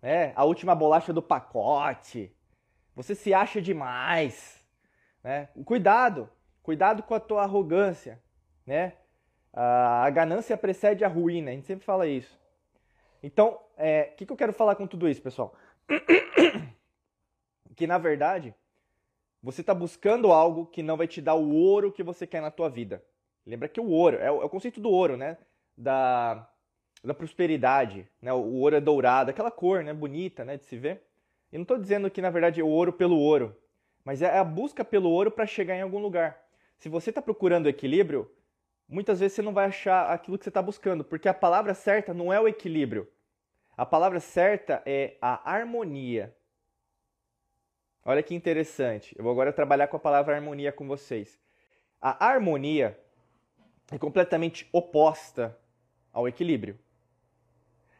[0.02, 0.32] né?
[0.36, 2.34] a última bolacha do pacote.
[2.96, 4.62] Você se acha demais.
[5.24, 5.50] Né?
[5.66, 6.30] Cuidado,
[6.62, 8.22] cuidado com a tua arrogância.
[8.66, 8.94] Né?
[9.54, 12.43] A ganância precede a ruína, a gente sempre fala isso.
[13.24, 15.56] Então, o é, que, que eu quero falar com tudo isso, pessoal?
[17.76, 18.54] que na verdade
[19.42, 22.52] você está buscando algo que não vai te dar o ouro que você quer na
[22.52, 23.04] tua vida.
[23.46, 25.38] Lembra que o ouro é o, é o conceito do ouro, né?
[25.78, 26.48] Da,
[27.04, 28.32] da prosperidade, né?
[28.32, 29.94] O ouro é dourado, aquela cor, né?
[29.94, 30.58] Bonita, né?
[30.58, 31.04] De se ver.
[31.52, 33.56] E não estou dizendo que na verdade é o ouro pelo ouro,
[34.04, 36.42] mas é a busca pelo ouro para chegar em algum lugar.
[36.78, 38.30] Se você está procurando equilíbrio,
[38.88, 42.14] muitas vezes você não vai achar aquilo que você está buscando, porque a palavra certa
[42.14, 43.08] não é o equilíbrio.
[43.76, 46.36] A palavra certa é a harmonia.
[48.06, 49.16] Olha que interessante.
[49.18, 51.40] Eu vou agora trabalhar com a palavra harmonia com vocês.
[52.00, 53.00] A harmonia
[53.92, 55.58] é completamente oposta
[56.12, 56.78] ao equilíbrio.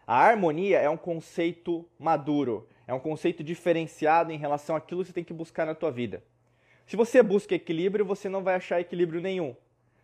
[0.06, 5.14] A harmonia é um conceito maduro, é um conceito diferenciado em relação àquilo que você
[5.14, 6.22] tem que buscar na tua vida.
[6.86, 9.56] Se você busca equilíbrio, você não vai achar equilíbrio nenhum.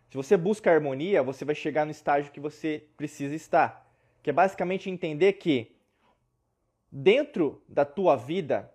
[0.08, 3.89] Se você busca harmonia, você vai chegar no estágio que você precisa estar,
[4.22, 5.74] que é basicamente entender que
[6.90, 8.72] dentro da tua vida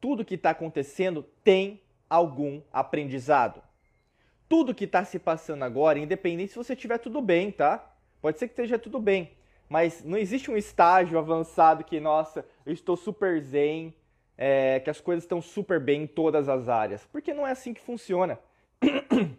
[0.00, 3.62] tudo que está acontecendo tem algum aprendizado.
[4.48, 7.94] Tudo que está se passando agora, independente se você estiver tudo bem, tá?
[8.20, 9.32] Pode ser que esteja tudo bem,
[9.68, 13.94] mas não existe um estágio avançado que, nossa, eu estou super zen,
[14.38, 17.74] é, que as coisas estão super bem em todas as áreas, porque não é assim
[17.74, 18.38] que funciona.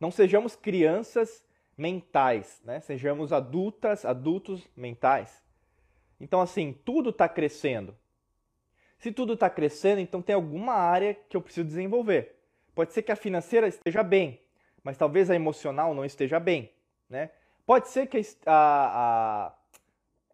[0.00, 1.42] Não sejamos crianças
[1.78, 2.80] mentais, né?
[2.80, 5.42] Sejamos adultas, adultos mentais.
[6.20, 7.96] Então, assim, tudo está crescendo.
[8.98, 12.36] Se tudo está crescendo, então tem alguma área que eu preciso desenvolver.
[12.74, 14.40] Pode ser que a financeira esteja bem,
[14.82, 16.72] mas talvez a emocional não esteja bem.
[17.08, 17.30] Né?
[17.64, 19.52] Pode ser que a,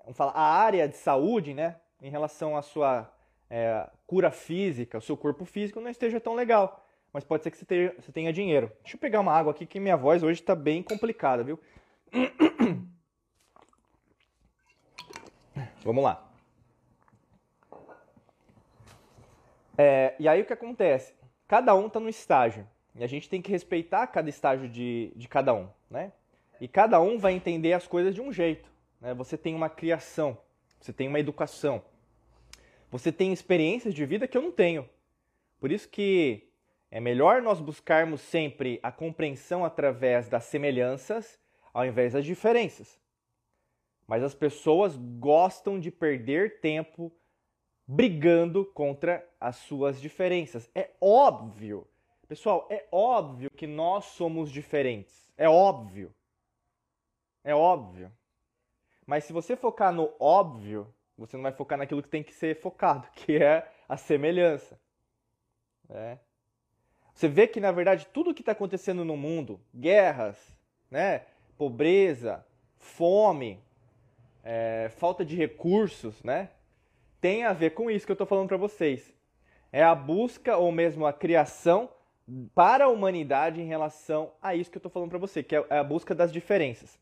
[0.06, 3.12] a, falar, a área de saúde, né, em relação à sua
[3.50, 6.83] é, cura física, o seu corpo físico, não esteja tão legal.
[7.14, 7.64] Mas pode ser que você
[8.12, 8.72] tenha, dinheiro.
[8.82, 11.60] Deixa eu pegar uma água aqui que minha voz hoje está bem complicada, viu?
[15.84, 16.28] Vamos lá.
[19.78, 21.14] É, e aí o que acontece?
[21.46, 22.66] Cada um está no estágio.
[22.96, 26.10] E a gente tem que respeitar cada estágio de, de cada um, né?
[26.60, 28.68] E cada um vai entender as coisas de um jeito.
[29.00, 29.14] Né?
[29.14, 30.36] Você tem uma criação,
[30.80, 31.80] você tem uma educação,
[32.90, 34.88] você tem experiências de vida que eu não tenho.
[35.60, 36.48] Por isso que
[36.94, 41.40] é melhor nós buscarmos sempre a compreensão através das semelhanças
[41.72, 43.00] ao invés das diferenças.
[44.06, 47.10] Mas as pessoas gostam de perder tempo
[47.84, 50.70] brigando contra as suas diferenças.
[50.72, 51.84] É óbvio,
[52.28, 55.28] pessoal, é óbvio que nós somos diferentes.
[55.36, 56.14] É óbvio.
[57.42, 58.08] É óbvio.
[59.04, 62.60] Mas se você focar no óbvio, você não vai focar naquilo que tem que ser
[62.60, 64.80] focado, que é a semelhança.
[65.90, 66.18] É.
[67.14, 70.36] Você vê que, na verdade, tudo que está acontecendo no mundo, guerras,
[70.90, 71.22] né,
[71.56, 72.44] pobreza,
[72.76, 73.62] fome,
[74.42, 76.50] é, falta de recursos, né,
[77.20, 79.14] tem a ver com isso que eu estou falando para vocês.
[79.72, 81.88] É a busca ou mesmo a criação
[82.54, 85.64] para a humanidade em relação a isso que eu estou falando para você, que é
[85.70, 86.98] a busca das diferenças.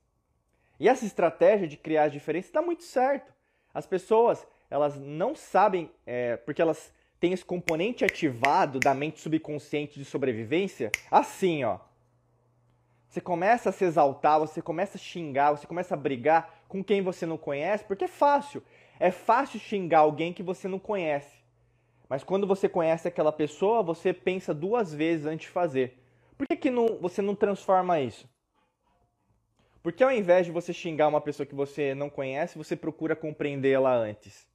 [0.79, 3.33] E essa estratégia de criar as diferenças está muito certo.
[3.73, 9.97] As pessoas elas não sabem, é, porque elas têm esse componente ativado da mente subconsciente
[9.97, 11.79] de sobrevivência, assim, ó.
[13.09, 17.01] Você começa a se exaltar, você começa a xingar, você começa a brigar com quem
[17.01, 18.61] você não conhece, porque é fácil.
[18.99, 21.39] É fácil xingar alguém que você não conhece.
[22.09, 26.03] Mas quando você conhece aquela pessoa, você pensa duas vezes antes de fazer.
[26.37, 28.29] Por que, que não, você não transforma isso?
[29.81, 33.95] Porque ao invés de você xingar uma pessoa que você não conhece, você procura compreendê-la
[33.95, 34.51] antes.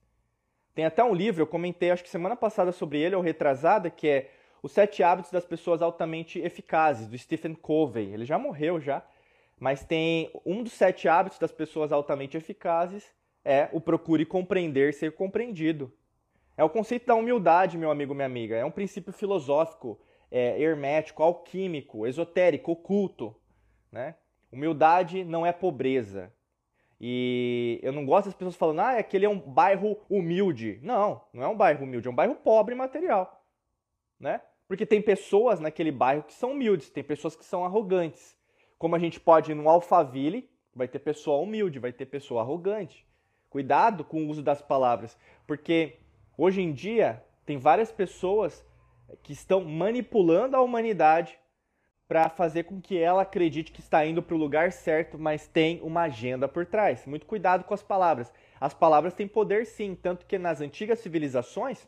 [0.78, 4.08] Tem até um livro, eu comentei acho que semana passada sobre ele, ou retrasada, que
[4.08, 4.30] é
[4.62, 8.14] Os Sete Hábitos das Pessoas Altamente Eficazes, do Stephen Covey.
[8.14, 9.04] Ele já morreu já,
[9.60, 13.12] mas tem um dos sete hábitos das pessoas altamente eficazes
[13.44, 15.92] é o procure compreender, ser compreendido.
[16.56, 18.56] É o conceito da humildade, meu amigo, minha amiga.
[18.56, 23.36] É um princípio filosófico, é, hermético, alquímico, esotérico, oculto.
[23.92, 24.14] Né?
[24.52, 26.32] Humildade não é pobreza.
[27.00, 30.80] E eu não gosto das pessoas falando, ah, aquele é um bairro humilde.
[30.82, 33.44] Não, não é um bairro humilde, é um bairro pobre material.
[34.20, 34.42] Né?
[34.68, 38.36] Porque tem pessoas naquele bairro que são humildes, tem pessoas que são arrogantes.
[38.78, 43.06] Como a gente pode ir no Alphaville, vai ter pessoa humilde, vai ter pessoa arrogante.
[43.50, 46.00] Cuidado com o uso das palavras, porque
[46.38, 48.66] hoje em dia tem várias pessoas
[49.24, 51.40] que estão manipulando a humanidade
[52.08, 55.82] para fazer com que ela acredite que está indo para o lugar certo, mas tem
[55.82, 57.06] uma agenda por trás.
[57.06, 58.32] Muito cuidado com as palavras.
[58.60, 61.88] As palavras têm poder sim, tanto que nas antigas civilizações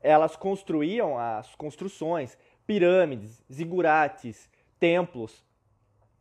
[0.00, 5.44] elas construíam as construções, pirâmides, zigurates, templos,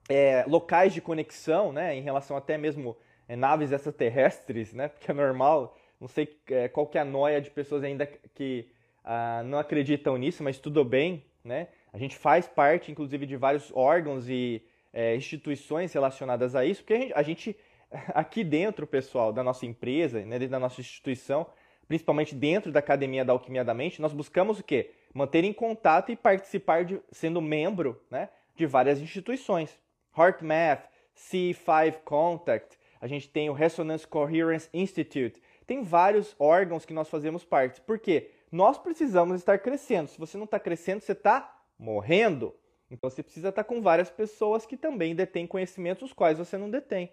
[0.10, 2.97] é, locais de conexão, né, em relação até mesmo
[3.28, 7.41] é, naves extraterrestres, né, porque é normal, não sei é, qual que é a noia
[7.41, 8.69] de pessoas ainda que
[9.04, 13.71] ah, não acreditam nisso, mas tudo bem, né, a gente faz parte, inclusive, de vários
[13.73, 17.58] órgãos e é, instituições relacionadas a isso, porque a gente, a gente,
[18.13, 21.47] aqui dentro, pessoal, da nossa empresa, né, dentro da nossa instituição,
[21.88, 24.91] principalmente dentro da Academia da Alquimia da Mente, nós buscamos o quê?
[25.13, 28.27] Manter em contato e participar de, sendo membro né,
[28.58, 29.79] de várias instituições.
[30.17, 37.08] HeartMath, C5 Contact, a gente tem o Resonance Coherence Institute, tem vários órgãos que nós
[37.08, 37.79] fazemos parte.
[37.79, 38.31] Por quê?
[38.51, 40.10] Nós precisamos estar crescendo.
[40.10, 42.55] Se você não está crescendo, você está morrendo.
[42.89, 46.69] Então você precisa estar com várias pessoas que também detêm conhecimentos os quais você não
[46.69, 47.11] detém.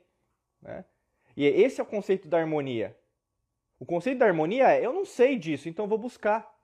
[0.61, 0.85] Né?
[1.37, 2.97] E esse é o conceito da harmonia.
[3.79, 6.57] O conceito da harmonia é eu não sei disso, então vou buscar.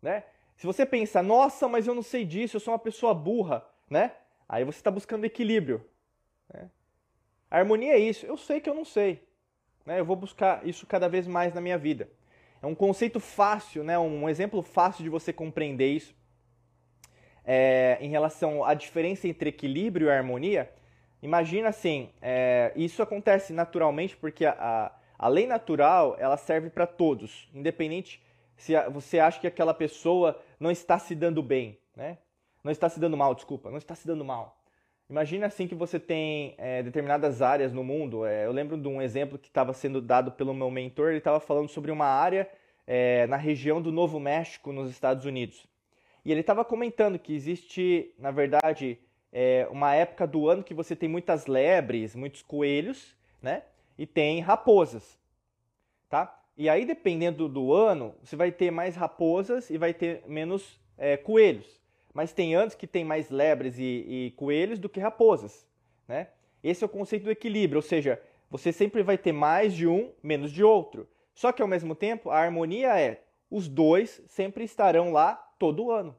[0.00, 0.24] Né?
[0.56, 4.12] Se você pensar, nossa, mas eu não sei disso, eu sou uma pessoa burra, né?
[4.48, 5.84] Aí você está buscando equilíbrio.
[6.52, 6.70] Né?
[7.50, 9.22] A harmonia é isso, eu sei que eu não sei.
[9.84, 10.00] Né?
[10.00, 12.08] Eu vou buscar isso cada vez mais na minha vida.
[12.62, 13.98] É um conceito fácil, né?
[13.98, 16.14] um exemplo fácil de você compreender isso
[17.46, 20.70] é, em relação à diferença entre equilíbrio e harmonia,
[21.22, 26.86] imagina assim, é, isso acontece naturalmente porque a, a, a lei natural ela serve para
[26.86, 28.20] todos, independente
[28.56, 32.18] se a, você acha que aquela pessoa não está se dando bem, né?
[32.64, 34.60] Não está se dando mal, desculpa, não está se dando mal.
[35.08, 38.26] Imagina assim que você tem é, determinadas áreas no mundo.
[38.26, 41.10] É, eu lembro de um exemplo que estava sendo dado pelo meu mentor.
[41.10, 42.50] Ele estava falando sobre uma área
[42.84, 45.64] é, na região do Novo México, nos Estados Unidos.
[46.26, 48.98] E ele estava comentando que existe, na verdade,
[49.32, 53.62] é, uma época do ano que você tem muitas lebres, muitos coelhos, né?
[53.96, 55.16] E tem raposas,
[56.10, 56.36] tá?
[56.56, 61.16] E aí, dependendo do ano, você vai ter mais raposas e vai ter menos é,
[61.16, 61.80] coelhos.
[62.12, 65.64] Mas tem anos que tem mais lebres e, e coelhos do que raposas,
[66.08, 66.26] né?
[66.60, 70.10] Esse é o conceito do equilíbrio, ou seja, você sempre vai ter mais de um,
[70.20, 71.08] menos de outro.
[71.32, 76.16] Só que ao mesmo tempo, a harmonia é os dois sempre estarão lá todo ano.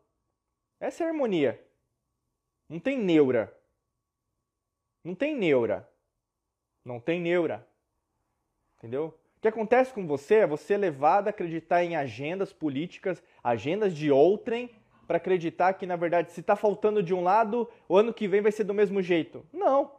[0.80, 1.64] Essa é a harmonia.
[2.70, 3.56] Não tem neura.
[5.04, 5.90] Não tem neura.
[6.84, 7.68] Não tem neura.
[8.78, 9.18] Entendeu?
[9.38, 13.96] O que acontece com você é você é levado a acreditar em agendas políticas, agendas
[13.96, 14.70] de outrem,
[15.08, 18.42] para acreditar que, na verdade, se está faltando de um lado, o ano que vem
[18.42, 19.46] vai ser do mesmo jeito.
[19.54, 19.92] Não.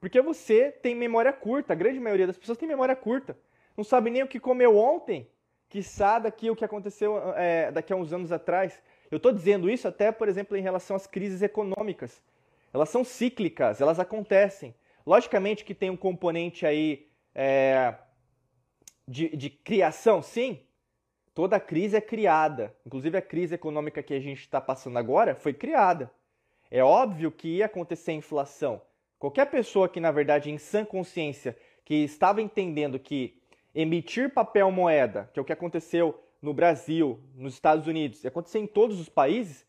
[0.00, 1.74] Porque você tem memória curta.
[1.74, 3.36] A grande maioria das pessoas tem memória curta.
[3.76, 5.28] Não sabe nem o que comeu ontem,
[5.70, 8.82] quiçá daqui o que aconteceu é, daqui a uns anos atrás.
[9.10, 12.20] Eu estou dizendo isso até, por exemplo, em relação às crises econômicas.
[12.74, 14.74] Elas são cíclicas, elas acontecem.
[15.06, 17.94] Logicamente que tem um componente aí é,
[19.06, 20.60] de, de criação, sim.
[21.34, 22.74] Toda crise é criada.
[22.84, 26.10] Inclusive a crise econômica que a gente está passando agora foi criada.
[26.68, 28.82] É óbvio que ia acontecer inflação.
[29.18, 33.39] Qualquer pessoa que, na verdade, em sã consciência, que estava entendendo que
[33.74, 38.58] emitir papel moeda, que é o que aconteceu no Brasil, nos Estados Unidos, e acontecer
[38.58, 39.66] em todos os países,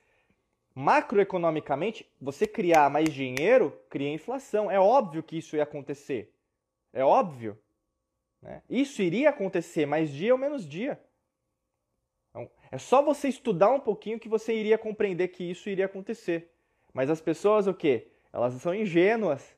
[0.74, 4.72] macroeconomicamente, você criar mais dinheiro cria inflação.
[4.72, 6.34] É óbvio que isso ia acontecer.
[6.94, 7.58] É óbvio.
[8.42, 8.62] Né?
[8.70, 11.00] Isso iria acontecer mais dia ou menos dia.
[12.30, 16.50] Então, é só você estudar um pouquinho que você iria compreender que isso iria acontecer.
[16.94, 18.08] Mas as pessoas, o quê?
[18.32, 19.56] Elas são ingênuas.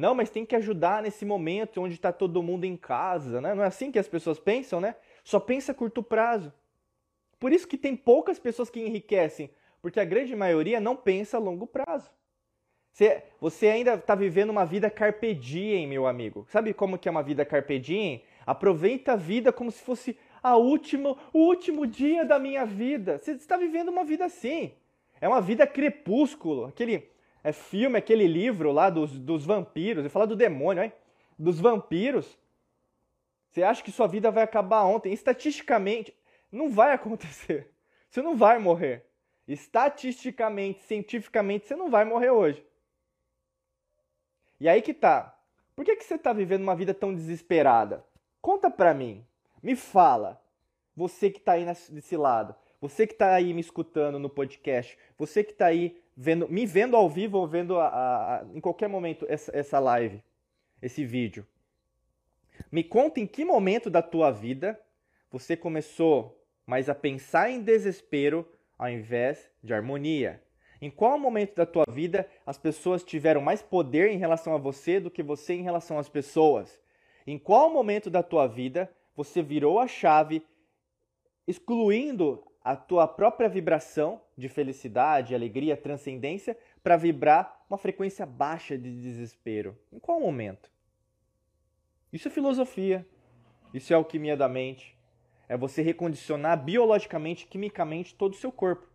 [0.00, 3.54] Não, mas tem que ajudar nesse momento onde está todo mundo em casa, né?
[3.54, 4.96] Não é assim que as pessoas pensam, né?
[5.22, 6.50] Só pensa a curto prazo.
[7.38, 9.50] Por isso que tem poucas pessoas que enriquecem,
[9.82, 12.10] porque a grande maioria não pensa a longo prazo.
[12.90, 16.46] Você, você ainda está vivendo uma vida carpe diem, meu amigo.
[16.48, 18.24] Sabe como que é uma vida carpe diem?
[18.46, 23.18] Aproveita a vida como se fosse a última, o último dia da minha vida.
[23.18, 24.72] Você está vivendo uma vida assim.
[25.20, 26.64] É uma vida crepúsculo.
[26.64, 27.10] Aquele
[27.42, 30.92] é filme, aquele livro lá dos, dos vampiros, eu falar do demônio, hein?
[31.40, 32.38] dos vampiros.
[33.50, 35.12] Você acha que sua vida vai acabar ontem?
[35.12, 36.14] Estatisticamente,
[36.52, 37.72] não vai acontecer.
[38.08, 39.06] Você não vai morrer.
[39.46, 42.64] Estatisticamente, cientificamente, você não vai morrer hoje.
[44.58, 45.36] E aí que tá.
[45.76, 48.04] Por que, que você está vivendo uma vida tão desesperada?
[48.40, 49.24] Conta pra mim.
[49.62, 50.40] Me fala.
[50.96, 52.54] Você que está aí desse lado.
[52.80, 54.98] Você que está aí me escutando no podcast.
[55.16, 58.60] Você que está aí vendo, me vendo ao vivo ou vendo a, a, a, em
[58.60, 60.22] qualquer momento essa, essa live,
[60.82, 61.46] esse vídeo.
[62.70, 64.78] Me conta em que momento da tua vida
[65.30, 68.46] você começou mais a pensar em desespero
[68.78, 70.42] ao invés de harmonia.
[70.78, 75.00] Em qual momento da tua vida as pessoas tiveram mais poder em relação a você
[75.00, 76.78] do que você em relação às pessoas?
[77.26, 80.46] Em qual momento da tua vida você virou a chave,
[81.46, 88.90] excluindo a tua própria vibração de felicidade, alegria, transcendência, para vibrar uma frequência baixa de
[89.00, 89.78] desespero?
[89.92, 90.70] Em qual momento?
[92.12, 93.06] Isso é filosofia.
[93.72, 94.96] Isso é alquimia da mente.
[95.48, 98.88] É você recondicionar biologicamente, quimicamente todo o seu corpo.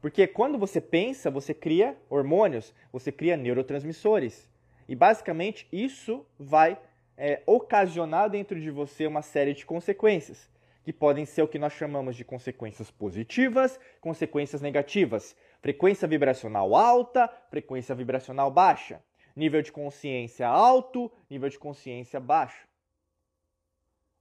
[0.00, 4.48] Porque quando você pensa, você cria hormônios, você cria neurotransmissores.
[4.88, 6.78] E basicamente isso vai
[7.16, 10.48] é, ocasionar dentro de você uma série de consequências,
[10.82, 15.36] que podem ser o que nós chamamos de consequências positivas, consequências negativas.
[15.60, 19.02] Frequência vibracional alta, frequência vibracional baixa.
[19.36, 22.66] Nível de consciência alto, nível de consciência baixo.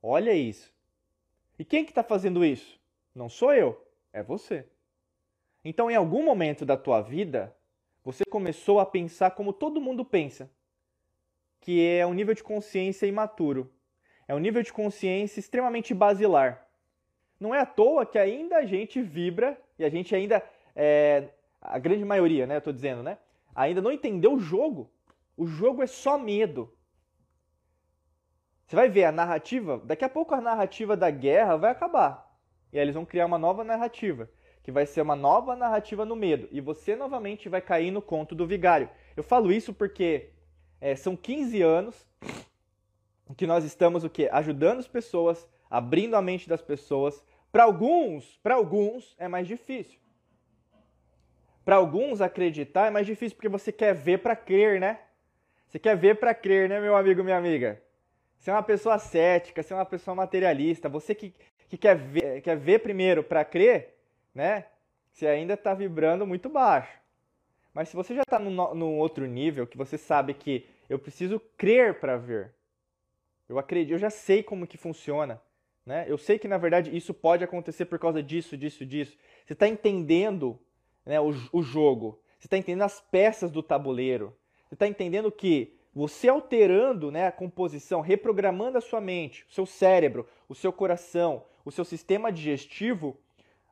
[0.02, 0.74] Olha isso.
[1.58, 2.80] E quem que está fazendo isso?
[3.14, 4.66] Não sou eu, é você.
[5.64, 7.56] Então, em algum momento da tua vida,
[8.04, 10.50] você começou a pensar como todo mundo pensa,
[11.60, 13.72] que é um nível de consciência imaturo.
[14.30, 16.64] É um nível de consciência extremamente basilar.
[17.40, 21.80] Não é à toa que ainda a gente vibra e a gente ainda, é, a
[21.80, 23.18] grande maioria, né, eu tô dizendo, né,
[23.56, 24.88] ainda não entendeu o jogo.
[25.36, 26.72] O jogo é só medo.
[28.68, 32.32] Você vai ver a narrativa, daqui a pouco a narrativa da guerra vai acabar.
[32.72, 34.30] E aí eles vão criar uma nova narrativa,
[34.62, 36.48] que vai ser uma nova narrativa no medo.
[36.52, 38.92] E você novamente vai cair no conto do vigário.
[39.18, 40.30] Eu falo isso porque
[40.80, 42.08] é, são 15 anos
[43.36, 44.30] que nós estamos o quê?
[44.32, 47.24] Ajudando as pessoas, abrindo a mente das pessoas.
[47.52, 50.00] Para alguns, para alguns é mais difícil.
[51.64, 55.00] Para alguns acreditar é mais difícil porque você quer ver para crer, né?
[55.68, 57.80] Você quer ver para crer, né, meu amigo, minha amiga?
[58.40, 61.34] Você é uma pessoa cética, você é uma pessoa materialista, você que,
[61.68, 63.96] que quer, ver, quer ver primeiro para crer,
[64.34, 64.66] né?
[65.12, 67.00] Você ainda está vibrando muito baixo.
[67.74, 72.00] Mas se você já está num, outro nível, que você sabe que eu preciso crer
[72.00, 72.52] para ver,
[73.50, 75.42] eu acredito, eu já sei como que funciona,
[75.84, 76.06] né?
[76.08, 79.18] Eu sei que na verdade isso pode acontecer por causa disso, disso, disso.
[79.44, 80.60] Você está entendendo
[81.04, 84.38] né, o, o jogo, você está entendendo as peças do tabuleiro,
[84.68, 89.66] você está entendendo que você alterando né, a composição, reprogramando a sua mente, o seu
[89.66, 93.18] cérebro, o seu coração, o seu sistema digestivo,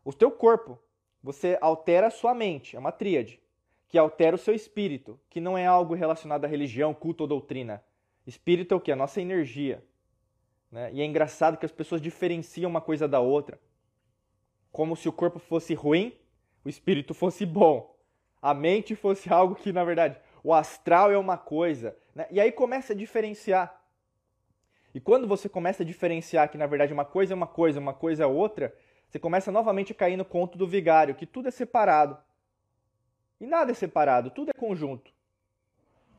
[0.04, 0.80] o teu corpo,
[1.22, 3.40] você altera a sua mente, é uma tríade,
[3.88, 7.84] que altera o seu espírito, que não é algo relacionado à religião, culto ou doutrina.
[8.28, 8.92] Espírito é o que?
[8.92, 9.84] A nossa energia.
[10.72, 10.92] Né?
[10.94, 13.60] E é engraçado que as pessoas diferenciam uma coisa da outra.
[14.72, 16.14] Como se o corpo fosse ruim,
[16.64, 17.96] o espírito fosse bom.
[18.42, 21.98] A mente fosse algo que, na verdade, o astral é uma coisa.
[22.14, 22.28] Né?
[22.30, 23.82] E aí começa a diferenciar.
[24.94, 27.94] E quando você começa a diferenciar que na verdade uma coisa é uma coisa, uma
[27.94, 28.76] coisa é outra,
[29.08, 32.18] você começa novamente a cair no conto do vigário, que tudo é separado.
[33.40, 35.14] E nada é separado, tudo é conjunto.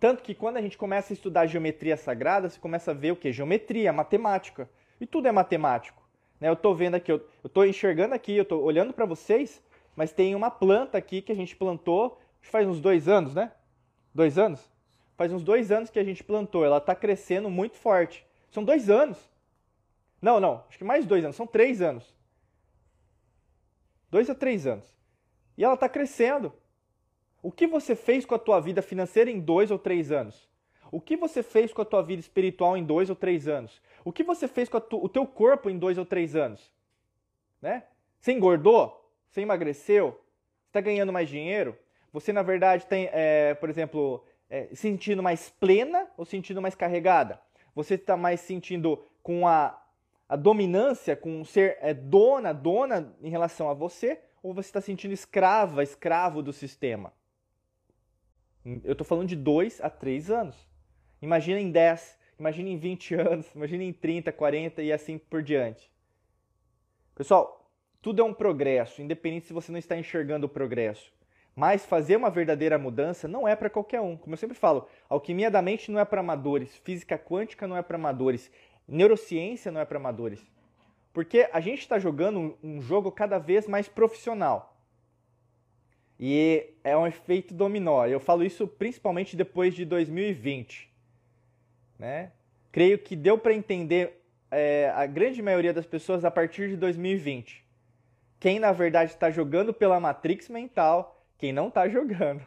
[0.01, 3.16] Tanto que quando a gente começa a estudar geometria sagrada, você começa a ver o
[3.16, 3.32] que?
[3.32, 4.68] Geometria, matemática.
[5.01, 6.03] E tudo é matemático.
[6.40, 6.49] Né?
[6.49, 9.62] Eu estou vendo aqui, eu estou enxergando aqui, eu estou olhando para vocês,
[9.96, 12.18] mas tem uma planta aqui que a gente plantou
[12.49, 13.53] faz uns dois anos, né?
[14.14, 14.70] Dois anos?
[15.16, 16.64] Faz uns dois anos que a gente plantou.
[16.64, 18.26] Ela está crescendo muito forte.
[18.51, 19.18] São dois anos.
[20.20, 20.64] Não, não.
[20.68, 21.36] Acho que mais dois anos.
[21.36, 22.16] São três anos.
[24.11, 24.96] Dois a três anos.
[25.57, 26.53] E ela está crescendo.
[27.49, 30.46] O que você fez com a tua vida financeira em dois ou três anos?
[30.92, 33.80] O que você fez com a tua vida espiritual em dois ou três anos?
[34.05, 36.70] O que você fez com tu, o teu corpo em dois ou três anos?
[37.62, 37.84] Né?
[38.20, 39.11] Você engordou?
[39.30, 40.20] Você emagreceu?
[40.66, 41.74] Está ganhando mais dinheiro?
[42.12, 47.40] Você, na verdade, tem, é, por exemplo, é, sentindo mais plena ou sentindo mais carregada?
[47.74, 49.82] Você está mais sentindo com a,
[50.28, 54.20] a dominância, com ser é, dona, dona em relação a você?
[54.42, 57.11] Ou você está sentindo escrava, escravo do sistema?
[58.85, 60.69] Eu estou falando de 2 a 3 anos.
[61.23, 65.91] Imagina em 10, imagina em 20 anos, imagina em 30, 40 e assim por diante.
[67.14, 71.12] Pessoal, tudo é um progresso, independente se você não está enxergando o progresso.
[71.57, 74.16] Mas fazer uma verdadeira mudança não é para qualquer um.
[74.16, 77.83] Como eu sempre falo, alquimia da mente não é para amadores, física quântica não é
[77.83, 78.49] para amadores,
[78.87, 80.47] neurociência não é para amadores.
[81.12, 84.78] Porque a gente está jogando um jogo cada vez mais profissional.
[86.19, 88.05] E é um efeito dominó.
[88.07, 90.91] Eu falo isso principalmente depois de 2020.
[91.99, 92.33] Né?
[92.73, 97.64] Creio que deu para entender é, a grande maioria das pessoas a partir de 2020.
[98.41, 102.45] Quem na verdade está jogando pela Matrix mental quem não está jogando.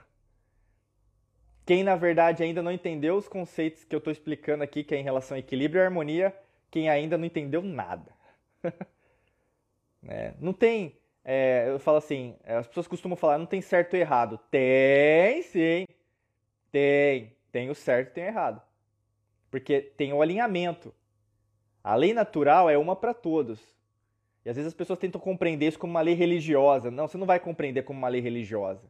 [1.65, 4.97] Quem na verdade ainda não entendeu os conceitos que eu estou explicando aqui, que é
[4.99, 6.36] em relação a equilíbrio e harmonia,
[6.69, 8.11] quem ainda não entendeu nada.
[10.07, 13.95] é, não tem é, eu falo assim, é, as pessoas costumam falar, não tem certo
[13.95, 14.39] e errado.
[14.49, 15.86] Tem sim.
[16.72, 17.36] Tem.
[17.51, 18.61] Tem o certo e tem o errado.
[19.49, 20.93] Porque tem o alinhamento.
[21.84, 23.59] A lei natural é uma para todos.
[24.45, 26.89] E às vezes as pessoas tentam compreender isso como uma lei religiosa.
[26.89, 28.89] Não, você não vai compreender como uma lei religiosa.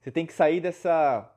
[0.00, 1.30] Você tem que sair dessa,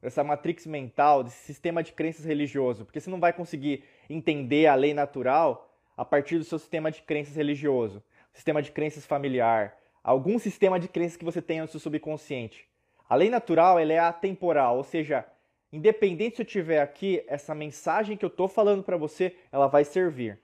[0.00, 4.74] dessa matrix mental, desse sistema de crenças religioso, porque você não vai conseguir entender a
[4.74, 10.38] lei natural a partir do seu sistema de crenças religioso, sistema de crenças familiar, algum
[10.38, 12.66] sistema de crenças que você tenha no seu subconsciente.
[13.08, 15.24] A lei natural ela é atemporal, ou seja,
[15.72, 19.84] independente se eu tiver aqui, essa mensagem que eu estou falando para você, ela vai
[19.84, 20.38] servir.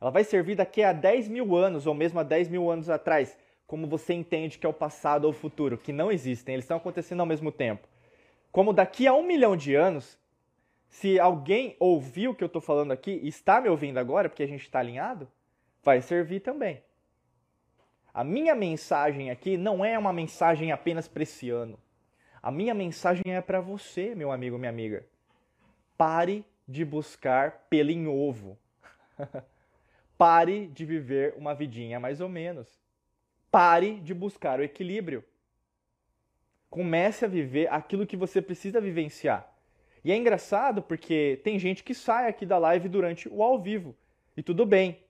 [0.00, 3.36] Ela vai servir daqui a 10 mil anos, ou mesmo a 10 mil anos atrás,
[3.66, 6.76] como você entende que é o passado ou o futuro, que não existem, eles estão
[6.76, 7.86] acontecendo ao mesmo tempo.
[8.50, 10.18] Como daqui a um milhão de anos,
[10.88, 14.42] se alguém ouviu o que eu estou falando aqui e está me ouvindo agora, porque
[14.42, 15.28] a gente está alinhado,
[15.82, 16.82] vai servir também.
[18.12, 21.78] A minha mensagem aqui não é uma mensagem apenas para esse ano.
[22.42, 25.04] A minha mensagem é para você, meu amigo, minha amiga.
[25.96, 28.58] Pare de buscar pelo em ovo.
[30.16, 32.80] Pare de viver uma vidinha mais ou menos.
[33.50, 35.24] Pare de buscar o equilíbrio.
[36.68, 39.50] Comece a viver aquilo que você precisa vivenciar.
[40.04, 43.96] E é engraçado porque tem gente que sai aqui da live durante o ao vivo.
[44.36, 45.02] E tudo bem.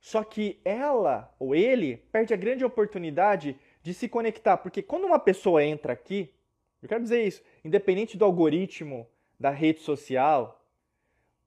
[0.00, 4.56] Só que ela ou ele perde a grande oportunidade de se conectar.
[4.56, 6.32] Porque quando uma pessoa entra aqui,
[6.82, 9.06] eu quero dizer isso, independente do algoritmo
[9.38, 10.64] da rede social,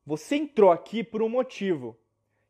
[0.06, 1.97] você entrou aqui por um motivo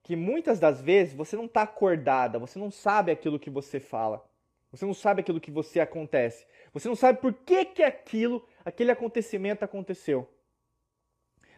[0.01, 4.25] que muitas das vezes você não está acordada, você não sabe aquilo que você fala,
[4.69, 8.91] você não sabe aquilo que você acontece, você não sabe por que, que aquilo, aquele
[8.91, 10.29] acontecimento aconteceu.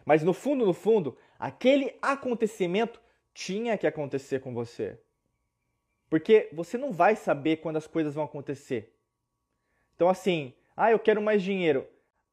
[0.04, 3.00] Mas no fundo, no fundo, aquele acontecimento
[3.36, 4.98] tinha que acontecer com você.
[6.08, 8.96] Porque você não vai saber quando as coisas vão acontecer.
[9.94, 11.86] Então, assim, ah, eu quero mais dinheiro.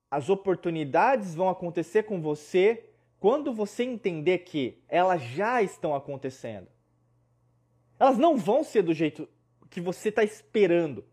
[0.09, 2.85] As oportunidades vão acontecer com você
[3.19, 6.69] quando você entender que elas já estão acontecendo.
[7.99, 9.27] Elas não vão ser do jeito
[9.69, 11.03] que você está esperando.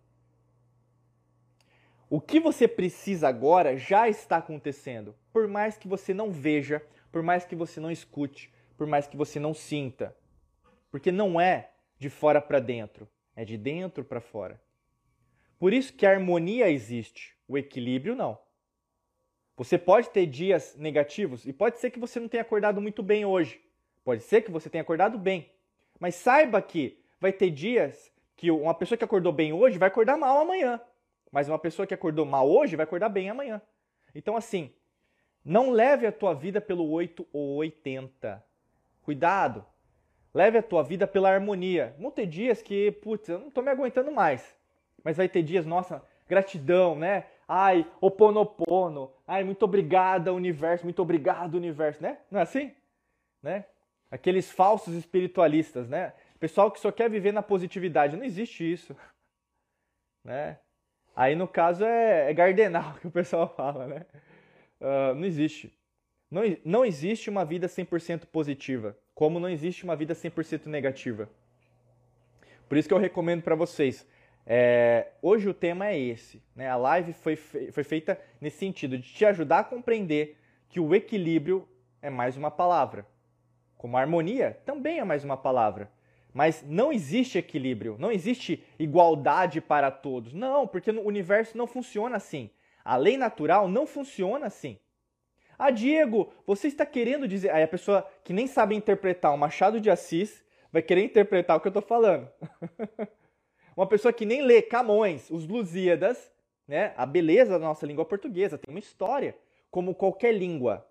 [2.08, 6.80] O que você precisa agora já está acontecendo, por mais que você não veja,
[7.10, 10.16] por mais que você não escute, por mais que você não sinta.
[10.90, 13.06] Porque não é de fora para dentro,
[13.36, 14.58] é de dentro para fora.
[15.58, 18.38] Por isso que a harmonia existe, o equilíbrio não.
[19.54, 23.22] Você pode ter dias negativos e pode ser que você não tenha acordado muito bem
[23.22, 23.60] hoje.
[24.02, 25.52] Pode ser que você tenha acordado bem.
[25.98, 30.16] Mas saiba que vai ter dias que uma pessoa que acordou bem hoje vai acordar
[30.16, 30.80] mal amanhã.
[31.30, 33.60] Mas uma pessoa que acordou mal hoje vai acordar bem amanhã.
[34.14, 34.72] Então, assim,
[35.44, 38.48] não leve a tua vida pelo 8 ou 80.
[39.02, 39.64] Cuidado.
[40.32, 41.94] Leve a tua vida pela harmonia.
[41.98, 44.56] Vão ter dias que, putz, eu não estou me aguentando mais.
[45.02, 47.26] Mas vai ter dias, nossa, gratidão, né?
[47.48, 49.12] Ai, oponopono.
[49.26, 50.84] Ai, muito obrigado, universo.
[50.84, 52.18] Muito obrigado, universo, né?
[52.30, 52.72] Não é assim?
[53.42, 53.64] Né?
[54.10, 56.12] Aqueles falsos espiritualistas, né?
[56.38, 58.16] Pessoal que só quer viver na positividade.
[58.16, 58.96] Não existe isso.
[60.22, 60.58] Né?
[61.16, 64.06] Aí, no caso, é, é gardenal que o pessoal fala, né?
[64.78, 65.74] Uh, não existe.
[66.30, 71.28] Não, não existe uma vida 100% positiva, como não existe uma vida 100% negativa.
[72.68, 74.06] Por isso que eu recomendo para vocês,
[74.46, 76.42] é, hoje o tema é esse.
[76.54, 76.68] Né?
[76.68, 80.94] A live foi, fe foi feita nesse sentido, de te ajudar a compreender que o
[80.94, 81.68] equilíbrio
[82.00, 83.06] é mais uma palavra.
[83.76, 85.90] Como a harmonia também é mais uma palavra.
[86.32, 90.32] Mas não existe equilíbrio, não existe igualdade para todos.
[90.32, 92.50] Não, porque o universo não funciona assim.
[92.84, 94.78] A lei natural não funciona assim.
[95.62, 97.50] Ah, Diego, você está querendo dizer.
[97.50, 100.42] Aí a pessoa que nem sabe interpretar o Machado de Assis
[100.72, 102.30] vai querer interpretar o que eu estou falando.
[103.76, 106.32] Uma pessoa que nem lê Camões, os Lusíadas,
[106.66, 106.94] né?
[106.96, 109.36] A beleza da nossa língua portuguesa tem uma história,
[109.70, 110.88] como qualquer língua.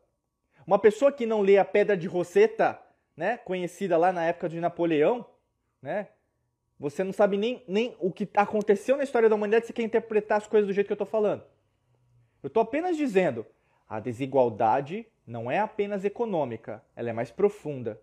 [0.68, 2.80] Uma pessoa que não lê a Pedra de Roseta,
[3.18, 3.40] né?
[3.40, 5.26] Conhecida lá na época de Napoleão,
[5.82, 6.10] né?
[6.80, 10.38] Você não sabe nem, nem o que aconteceu na história da humanidade, você quer interpretar
[10.38, 11.44] as coisas do jeito que eu estou falando.
[12.44, 13.48] Eu estou apenas dizendo,
[13.90, 18.00] a desigualdade não é apenas econômica, ela é mais profunda.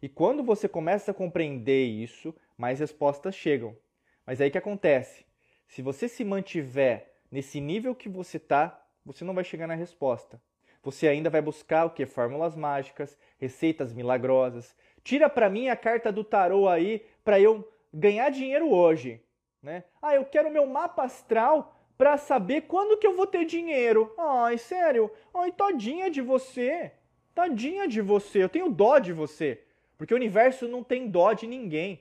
[0.00, 3.76] E quando você começa a compreender isso, mais respostas chegam.
[4.24, 5.26] Mas aí que acontece?
[5.66, 10.40] Se você se mantiver nesse nível que você está, você não vai chegar na resposta.
[10.82, 12.06] Você ainda vai buscar o que?
[12.06, 14.74] Fórmulas mágicas, receitas milagrosas.
[15.02, 19.20] Tira para mim a carta do tarô aí para eu ganhar dinheiro hoje,
[19.62, 19.84] né?
[20.00, 24.12] Ah, eu quero meu mapa astral para saber quando que eu vou ter dinheiro.
[24.18, 25.08] Ai, sério?
[25.32, 26.90] Ai, tadinha de você.
[27.32, 28.42] Tadinha de você.
[28.42, 29.62] Eu tenho dó de você.
[29.96, 32.00] Porque o universo não tem dó de ninguém.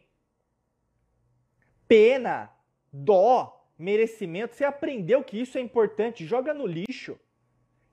[1.88, 2.50] pena,
[2.92, 4.56] dó, merecimento.
[4.56, 7.20] Você aprendeu que isso é importante, joga no lixo.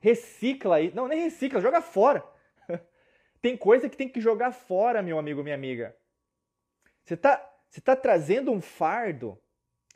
[0.00, 0.90] Recicla aí.
[0.94, 2.24] Não, nem recicla, joga fora.
[3.42, 5.94] tem coisa que tem que jogar fora, meu amigo, minha amiga.
[7.04, 9.38] Você está você tá trazendo um fardo,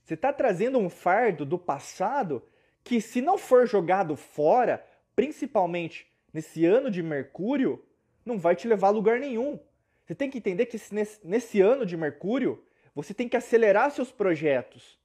[0.02, 2.42] você está trazendo um fardo do passado
[2.82, 4.84] que, se não for jogado fora,
[5.14, 7.84] principalmente nesse ano de Mercúrio,
[8.24, 9.58] não vai te levar a lugar nenhum.
[10.04, 10.78] Você tem que entender que
[11.22, 12.62] nesse, ano de Mercúrio,
[12.94, 14.98] você tem que acelerar seus projetos,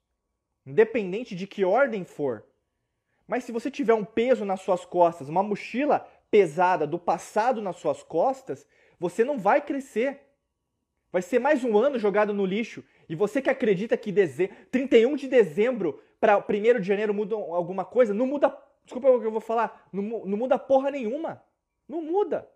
[0.65, 2.43] independente de que ordem for.
[3.27, 7.77] Mas se você tiver um peso nas suas costas, uma mochila pesada do passado nas
[7.77, 8.65] suas costas,
[8.99, 10.21] você não vai crescer.
[11.11, 12.83] Vai ser mais um ano jogado no lixo.
[13.09, 14.49] E você que acredita que deze...
[14.71, 18.55] 31 de dezembro para 1 de janeiro muda alguma coisa, não muda.
[18.83, 19.87] Desculpa o que eu vou falar.
[19.91, 21.43] Não, não muda porra nenhuma.
[21.87, 22.49] Não muda.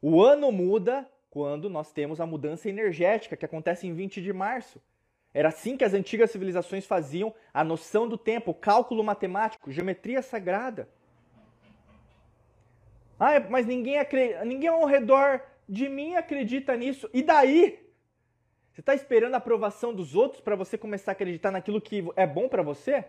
[0.00, 4.80] O ano muda quando nós temos a mudança energética, que acontece em 20 de março.
[5.32, 10.88] Era assim que as antigas civilizações faziam a noção do tempo, cálculo matemático, geometria sagrada.
[13.18, 17.08] Ah, mas ninguém, acredita, ninguém ao redor de mim acredita nisso.
[17.14, 17.81] E daí?
[18.72, 22.26] Você está esperando a aprovação dos outros para você começar a acreditar naquilo que é
[22.26, 23.04] bom para você?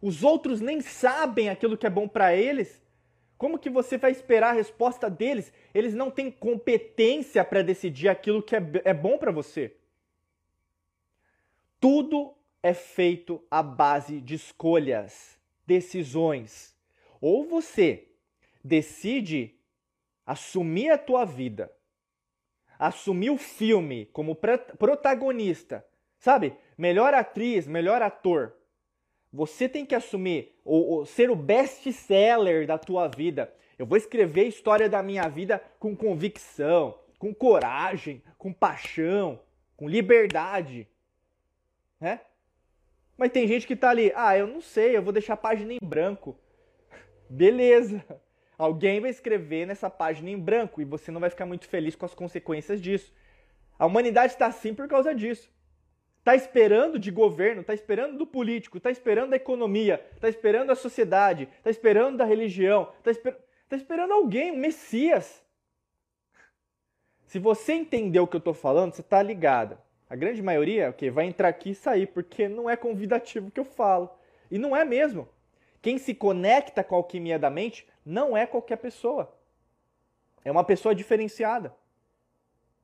[0.00, 2.80] Os outros nem sabem aquilo que é bom para eles.
[3.36, 5.52] Como que você vai esperar a resposta deles?
[5.74, 9.76] Eles não têm competência para decidir aquilo que é, é bom para você.
[11.80, 12.32] Tudo
[12.62, 15.36] é feito à base de escolhas,
[15.66, 16.74] decisões.
[17.20, 18.08] Ou você
[18.62, 19.58] decide
[20.24, 21.70] assumir a tua vida,
[22.86, 25.84] assumir o filme como protagonista,
[26.18, 26.54] sabe?
[26.76, 28.54] Melhor atriz, melhor ator.
[29.32, 33.52] Você tem que assumir ou, ser o best-seller da tua vida.
[33.78, 39.40] Eu vou escrever a história da minha vida com convicção, com coragem, com paixão,
[39.76, 40.86] com liberdade,
[41.98, 42.20] né?
[43.16, 45.72] Mas tem gente que tá ali, ah, eu não sei, eu vou deixar a página
[45.72, 46.38] em branco.
[47.30, 48.04] Beleza.
[48.56, 52.06] Alguém vai escrever nessa página em branco e você não vai ficar muito feliz com
[52.06, 53.12] as consequências disso.
[53.78, 55.50] A humanidade está assim por causa disso.
[56.20, 60.74] Está esperando de governo, está esperando do político, está esperando da economia, está esperando da
[60.74, 63.36] sociedade, está esperando da religião, está esper...
[63.68, 65.44] tá esperando alguém, um Messias.
[67.26, 69.76] Se você entender o que eu estou falando, você está ligado.
[70.08, 73.64] A grande maioria, okay, vai entrar aqui e sair, porque não é convidativo que eu
[73.64, 74.08] falo.
[74.50, 75.28] E não é mesmo.
[75.84, 79.38] Quem se conecta com a alquimia da mente não é qualquer pessoa.
[80.42, 81.76] É uma pessoa diferenciada.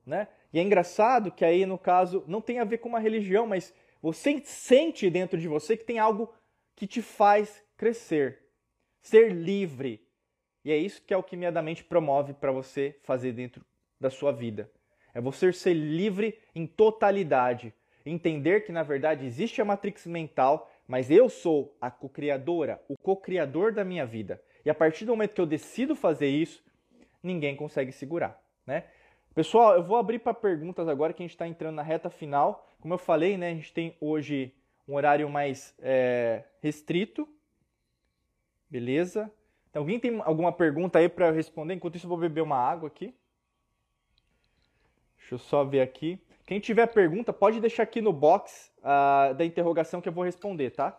[0.05, 0.27] Né?
[0.53, 3.73] E é engraçado que aí, no caso, não tem a ver com uma religião, mas
[4.03, 6.31] você sente dentro de você que tem algo
[6.75, 8.43] que te faz crescer,
[9.01, 10.07] ser livre.
[10.63, 13.65] E é isso que a alquimia da mente promove para você fazer dentro
[13.99, 14.69] da sua vida.
[15.11, 17.73] É você ser livre em totalidade,
[18.05, 23.71] entender que na verdade existe a matrix mental, mas eu sou a co-criadora, o co-criador
[23.71, 24.43] da minha vida.
[24.65, 26.61] E a partir do momento que eu decido fazer isso,
[27.23, 28.37] ninguém consegue segurar,
[28.67, 28.83] né?
[29.33, 32.67] Pessoal, eu vou abrir para perguntas agora que a gente está entrando na reta final.
[32.81, 34.53] Como eu falei, né, a gente tem hoje
[34.85, 37.25] um horário mais é, restrito.
[38.69, 39.31] Beleza?
[39.69, 41.73] Então, alguém tem alguma pergunta aí para responder?
[41.75, 43.15] Enquanto isso, eu vou beber uma água aqui.
[45.17, 46.19] Deixa eu só ver aqui.
[46.51, 50.71] Quem tiver pergunta, pode deixar aqui no box uh, da interrogação que eu vou responder,
[50.71, 50.97] tá?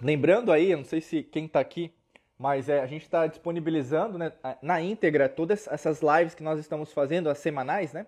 [0.00, 1.92] Lembrando aí, eu não sei se quem está aqui
[2.38, 4.32] mas é, a gente está disponibilizando né,
[4.62, 8.06] na íntegra todas essas lives que nós estamos fazendo, as semanais, né?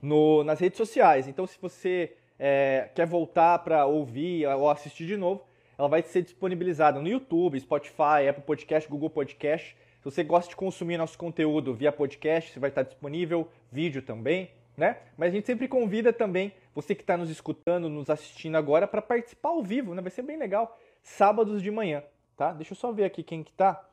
[0.00, 1.26] No, nas redes sociais.
[1.26, 5.44] Então, se você é, quer voltar para ouvir ou assistir de novo,
[5.76, 9.76] ela vai ser disponibilizada no YouTube, Spotify, Apple Podcast, Google Podcast.
[9.98, 14.50] Se você gosta de consumir nosso conteúdo via podcast, você vai estar disponível, vídeo também,
[14.76, 14.98] né?
[15.16, 19.02] Mas a gente sempre convida também você que está nos escutando, nos assistindo agora, para
[19.02, 20.00] participar ao vivo, né?
[20.00, 22.02] Vai ser bem legal, sábados de manhã
[22.38, 22.52] tá?
[22.52, 23.84] Deixa eu só ver aqui quem que tá,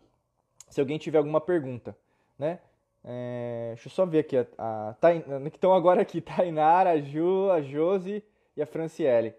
[0.70, 1.98] se alguém tiver alguma pergunta,
[2.38, 2.60] né?
[3.04, 7.52] É, deixa eu só ver aqui, a, a, que estão agora aqui, Tainara, a Ju,
[7.52, 8.24] a Josi
[8.56, 9.34] e a Franciele.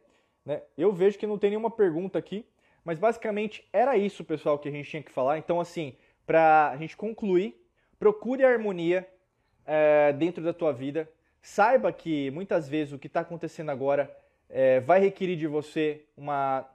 [0.44, 0.62] Né?
[0.76, 2.44] Eu vejo que não tem nenhuma pergunta aqui,
[2.84, 5.38] mas basicamente era isso, pessoal, que a gente tinha que falar.
[5.38, 5.96] Então, assim,
[6.26, 7.56] para a gente concluir,
[7.98, 9.08] procure a harmonia
[9.64, 11.08] é, dentro da tua vida.
[11.40, 14.14] Saiba que muitas vezes o que está acontecendo agora
[14.48, 16.68] é, vai requerir de você uma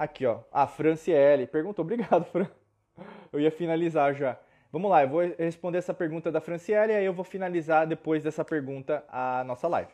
[0.00, 0.38] Aqui, ó.
[0.50, 1.46] A Franciele.
[1.46, 2.48] Pergunta, obrigado, Fran.
[3.30, 4.38] Eu ia finalizar já.
[4.72, 8.22] Vamos lá, eu vou responder essa pergunta da Franciele e aí eu vou finalizar depois
[8.22, 9.90] dessa pergunta a nossa live.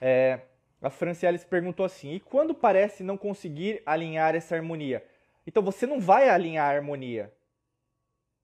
[0.00, 0.38] É,
[0.80, 5.04] a Franciele se perguntou assim: e quando parece não conseguir alinhar essa harmonia?
[5.46, 7.30] Então você não vai alinhar a harmonia.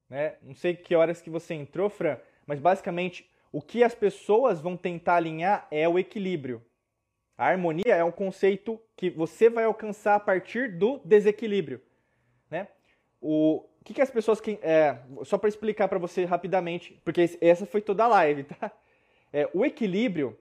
[0.08, 0.36] Né?
[0.42, 4.76] Não sei que horas que você entrou, Fran, mas basicamente o que as pessoas vão
[4.76, 6.62] tentar alinhar é o equilíbrio.
[7.36, 11.80] A harmonia é um conceito que você vai alcançar a partir do desequilíbrio.
[12.50, 12.68] Né?
[13.20, 14.40] O que, que as pessoas.
[14.60, 18.70] É, só para explicar para você rapidamente, porque essa foi toda a live, tá?
[19.32, 20.38] É, o equilíbrio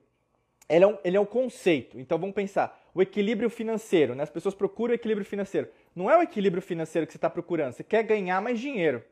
[0.69, 1.99] ele é, um, ele é um conceito.
[1.99, 4.15] Então vamos pensar: o equilíbrio financeiro.
[4.15, 4.23] Né?
[4.23, 5.69] As pessoas procuram o equilíbrio financeiro.
[5.95, 9.03] Não é o equilíbrio financeiro que você está procurando, você quer ganhar mais dinheiro.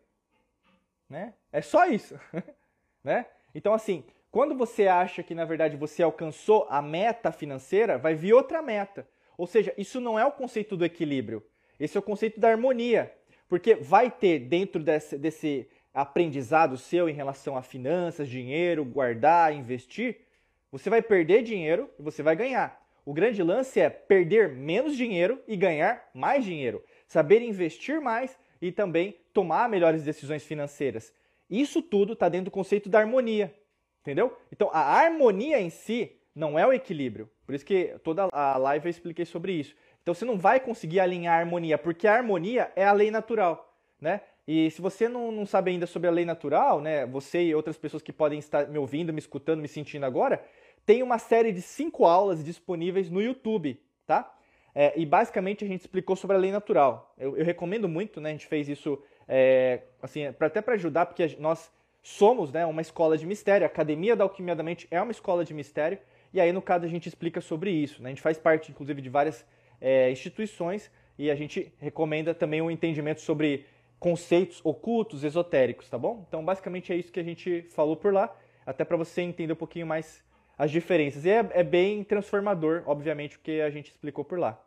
[1.10, 1.34] Né?
[1.52, 2.20] É só isso.
[3.04, 3.26] né?
[3.54, 8.34] Então, assim, quando você acha que na verdade você alcançou a meta financeira, vai vir
[8.34, 9.08] outra meta.
[9.38, 11.44] Ou seja, isso não é o conceito do equilíbrio.
[11.80, 13.14] Esse é o conceito da harmonia.
[13.48, 20.26] Porque vai ter dentro desse, desse aprendizado seu em relação a finanças, dinheiro, guardar, investir,
[20.70, 22.86] você vai perder dinheiro e você vai ganhar.
[23.06, 26.84] O grande lance é perder menos dinheiro e ganhar mais dinheiro.
[27.08, 31.14] Saber investir mais e também tomar melhores decisões financeiras.
[31.50, 33.54] Isso tudo está dentro do conceito da harmonia.
[34.02, 34.38] Entendeu?
[34.52, 37.30] Então, a harmonia em si não é o equilíbrio.
[37.46, 39.76] Por isso que toda a live eu expliquei sobre isso.
[40.04, 43.76] Então, você não vai conseguir alinhar a harmonia, porque a harmonia é a lei natural,
[44.00, 44.22] né?
[44.48, 47.06] E se você não, não sabe ainda sobre a lei natural, né?
[47.08, 50.46] Você e outras pessoas que podem estar me ouvindo, me escutando, me sentindo agora,
[50.86, 54.32] tem uma série de cinco aulas disponíveis no YouTube, tá?
[54.78, 57.14] É, e basicamente a gente explicou sobre a lei natural.
[57.18, 58.30] Eu, eu recomendo muito, né?
[58.30, 61.72] A gente fez isso é, assim, pra, até para ajudar, porque nós
[62.04, 63.66] somos né, uma escola de mistério.
[63.66, 65.98] A Academia da Alquimia da Mente é uma escola de mistério.
[66.34, 68.04] E aí, no caso, a gente explica sobre isso.
[68.04, 68.10] Né?
[68.10, 69.46] A gente faz parte, inclusive, de várias
[69.80, 73.66] é, instituições e a gente recomenda também um entendimento sobre
[73.98, 76.26] conceitos ocultos, esotéricos, tá bom?
[76.28, 79.56] Então, basicamente é isso que a gente falou por lá, até para você entender um
[79.56, 80.24] pouquinho mais
[80.58, 81.26] as diferenças.
[81.26, 84.62] E é, é, bem transformador, obviamente, o que a gente explicou por lá.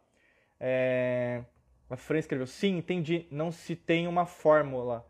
[0.60, 1.42] É...
[1.90, 3.26] A Fran escreveu: Sim, entendi.
[3.30, 5.06] Não se tem uma fórmula.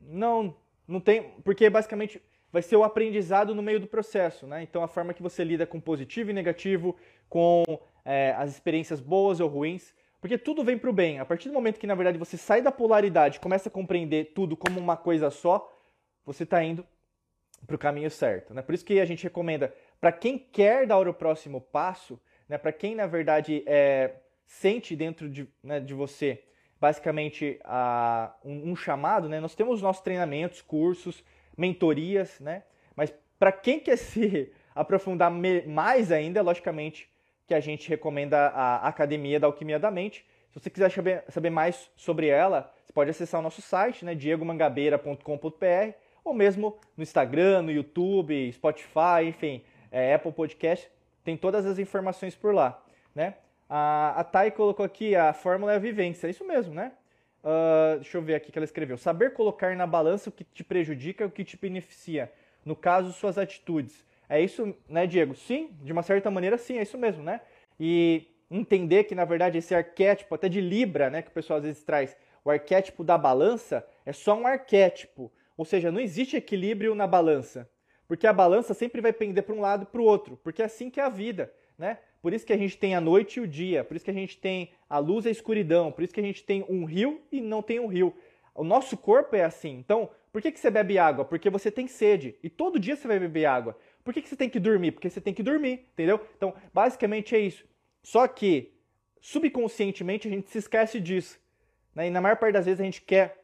[0.00, 0.56] Não,
[0.86, 4.62] não tem, porque basicamente vai ser o aprendizado no meio do processo, né?
[4.62, 6.96] Então a forma que você lida com positivo e negativo,
[7.28, 7.64] com
[8.04, 11.20] é, as experiências boas ou ruins, porque tudo vem para o bem.
[11.20, 14.56] A partir do momento que na verdade você sai da polaridade, começa a compreender tudo
[14.56, 15.72] como uma coisa só,
[16.24, 16.86] você está indo
[17.66, 18.62] para o caminho certo, né?
[18.62, 22.58] Por isso que a gente recomenda para quem quer dar o próximo passo, né?
[22.58, 24.14] Para quem na verdade é,
[24.50, 26.42] sente dentro de, né, de você
[26.80, 29.38] basicamente a, um, um, chamado, né?
[29.38, 31.22] Nós temos nossos treinamentos, cursos,
[31.56, 32.64] mentorias, né?
[32.96, 37.08] Mas para quem quer se aprofundar mais ainda, logicamente
[37.46, 40.26] que a gente recomenda a Academia da Alquimia da Mente.
[40.50, 44.14] Se você quiser saber, saber mais sobre ela, você pode acessar o nosso site, né?
[44.14, 45.94] diegomangabeira.com.br
[46.24, 50.90] ou mesmo no Instagram, no YouTube, Spotify, enfim, é, Apple Podcast,
[51.22, 52.82] tem todas as informações por lá,
[53.14, 53.34] né?
[53.72, 56.26] A, a Thay colocou aqui a fórmula é a vivência.
[56.26, 56.90] É isso mesmo, né?
[57.44, 58.98] Uh, deixa eu ver aqui que ela escreveu.
[58.98, 62.32] Saber colocar na balança o que te prejudica e o que te beneficia.
[62.64, 64.04] No caso, suas atitudes.
[64.28, 65.36] É isso, né, Diego?
[65.36, 67.40] Sim, de uma certa maneira, sim, é isso mesmo, né?
[67.78, 71.64] E entender que, na verdade, esse arquétipo, até de Libra, né, que o pessoal às
[71.64, 75.32] vezes traz, o arquétipo da balança é só um arquétipo.
[75.56, 77.70] Ou seja, não existe equilíbrio na balança.
[78.08, 80.36] Porque a balança sempre vai pender para um lado e para o outro.
[80.42, 81.98] Porque é assim que é a vida, né?
[82.22, 84.14] Por isso que a gente tem a noite e o dia, por isso que a
[84.14, 87.20] gente tem a luz e a escuridão, por isso que a gente tem um rio
[87.32, 88.14] e não tem um rio.
[88.54, 89.78] O nosso corpo é assim.
[89.78, 91.24] Então, por que, que você bebe água?
[91.24, 92.36] Porque você tem sede.
[92.42, 93.76] E todo dia você vai beber água.
[94.04, 94.92] Por que, que você tem que dormir?
[94.92, 96.20] Porque você tem que dormir, entendeu?
[96.36, 97.64] Então, basicamente é isso.
[98.02, 98.72] Só que,
[99.20, 101.38] subconscientemente, a gente se esquece disso.
[101.94, 102.08] Né?
[102.08, 103.42] E na maior parte das vezes a gente quer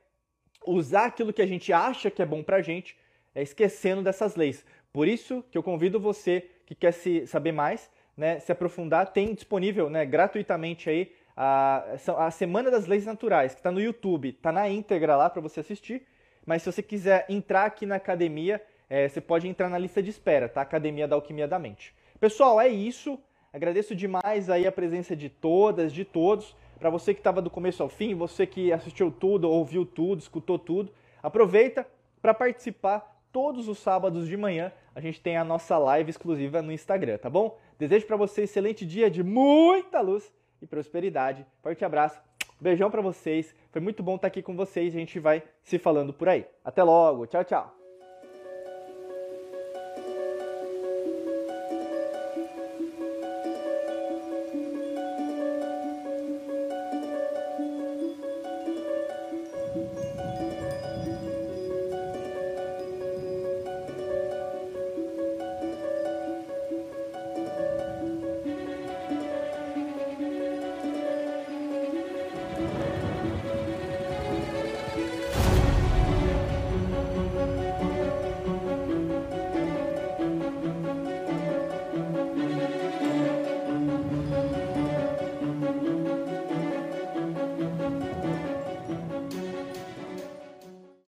[0.67, 2.97] usar aquilo que a gente acha que é bom pra gente,
[3.35, 4.65] é, esquecendo dessas leis.
[4.93, 9.35] Por isso que eu convido você que quer se saber mais né, se aprofundar, tem
[9.35, 11.85] disponível né, gratuitamente aí a,
[12.19, 15.61] a Semana das Leis Naturais, que está no YouTube, está na íntegra lá para você
[15.61, 16.07] assistir.
[16.47, 20.11] Mas se você quiser entrar aqui na academia, é, você pode entrar na lista de
[20.11, 20.63] espera, tá?
[20.63, 21.95] Academia da Alquimia da Mente.
[22.19, 23.19] Pessoal, é isso.
[23.53, 26.57] Agradeço demais aí a presença de todas, de todos.
[26.79, 30.59] Para você que estava do começo ao fim, você que assistiu tudo, ouviu tudo, escutou
[30.59, 30.93] tudo,
[31.23, 31.87] aproveita
[32.23, 34.73] para participar todos os sábados de manhã.
[34.97, 37.59] A gente tem a nossa live exclusiva no Instagram, tá bom?
[37.79, 40.33] Desejo para você um excelente dia de muita luz
[40.63, 41.45] e prosperidade.
[41.63, 42.19] Forte abraço.
[42.59, 43.55] Beijão para vocês.
[43.71, 44.95] Foi muito bom estar aqui com vocês.
[44.95, 46.47] A gente vai se falando por aí.
[46.65, 47.27] Até logo.
[47.27, 47.76] Tchau, tchau.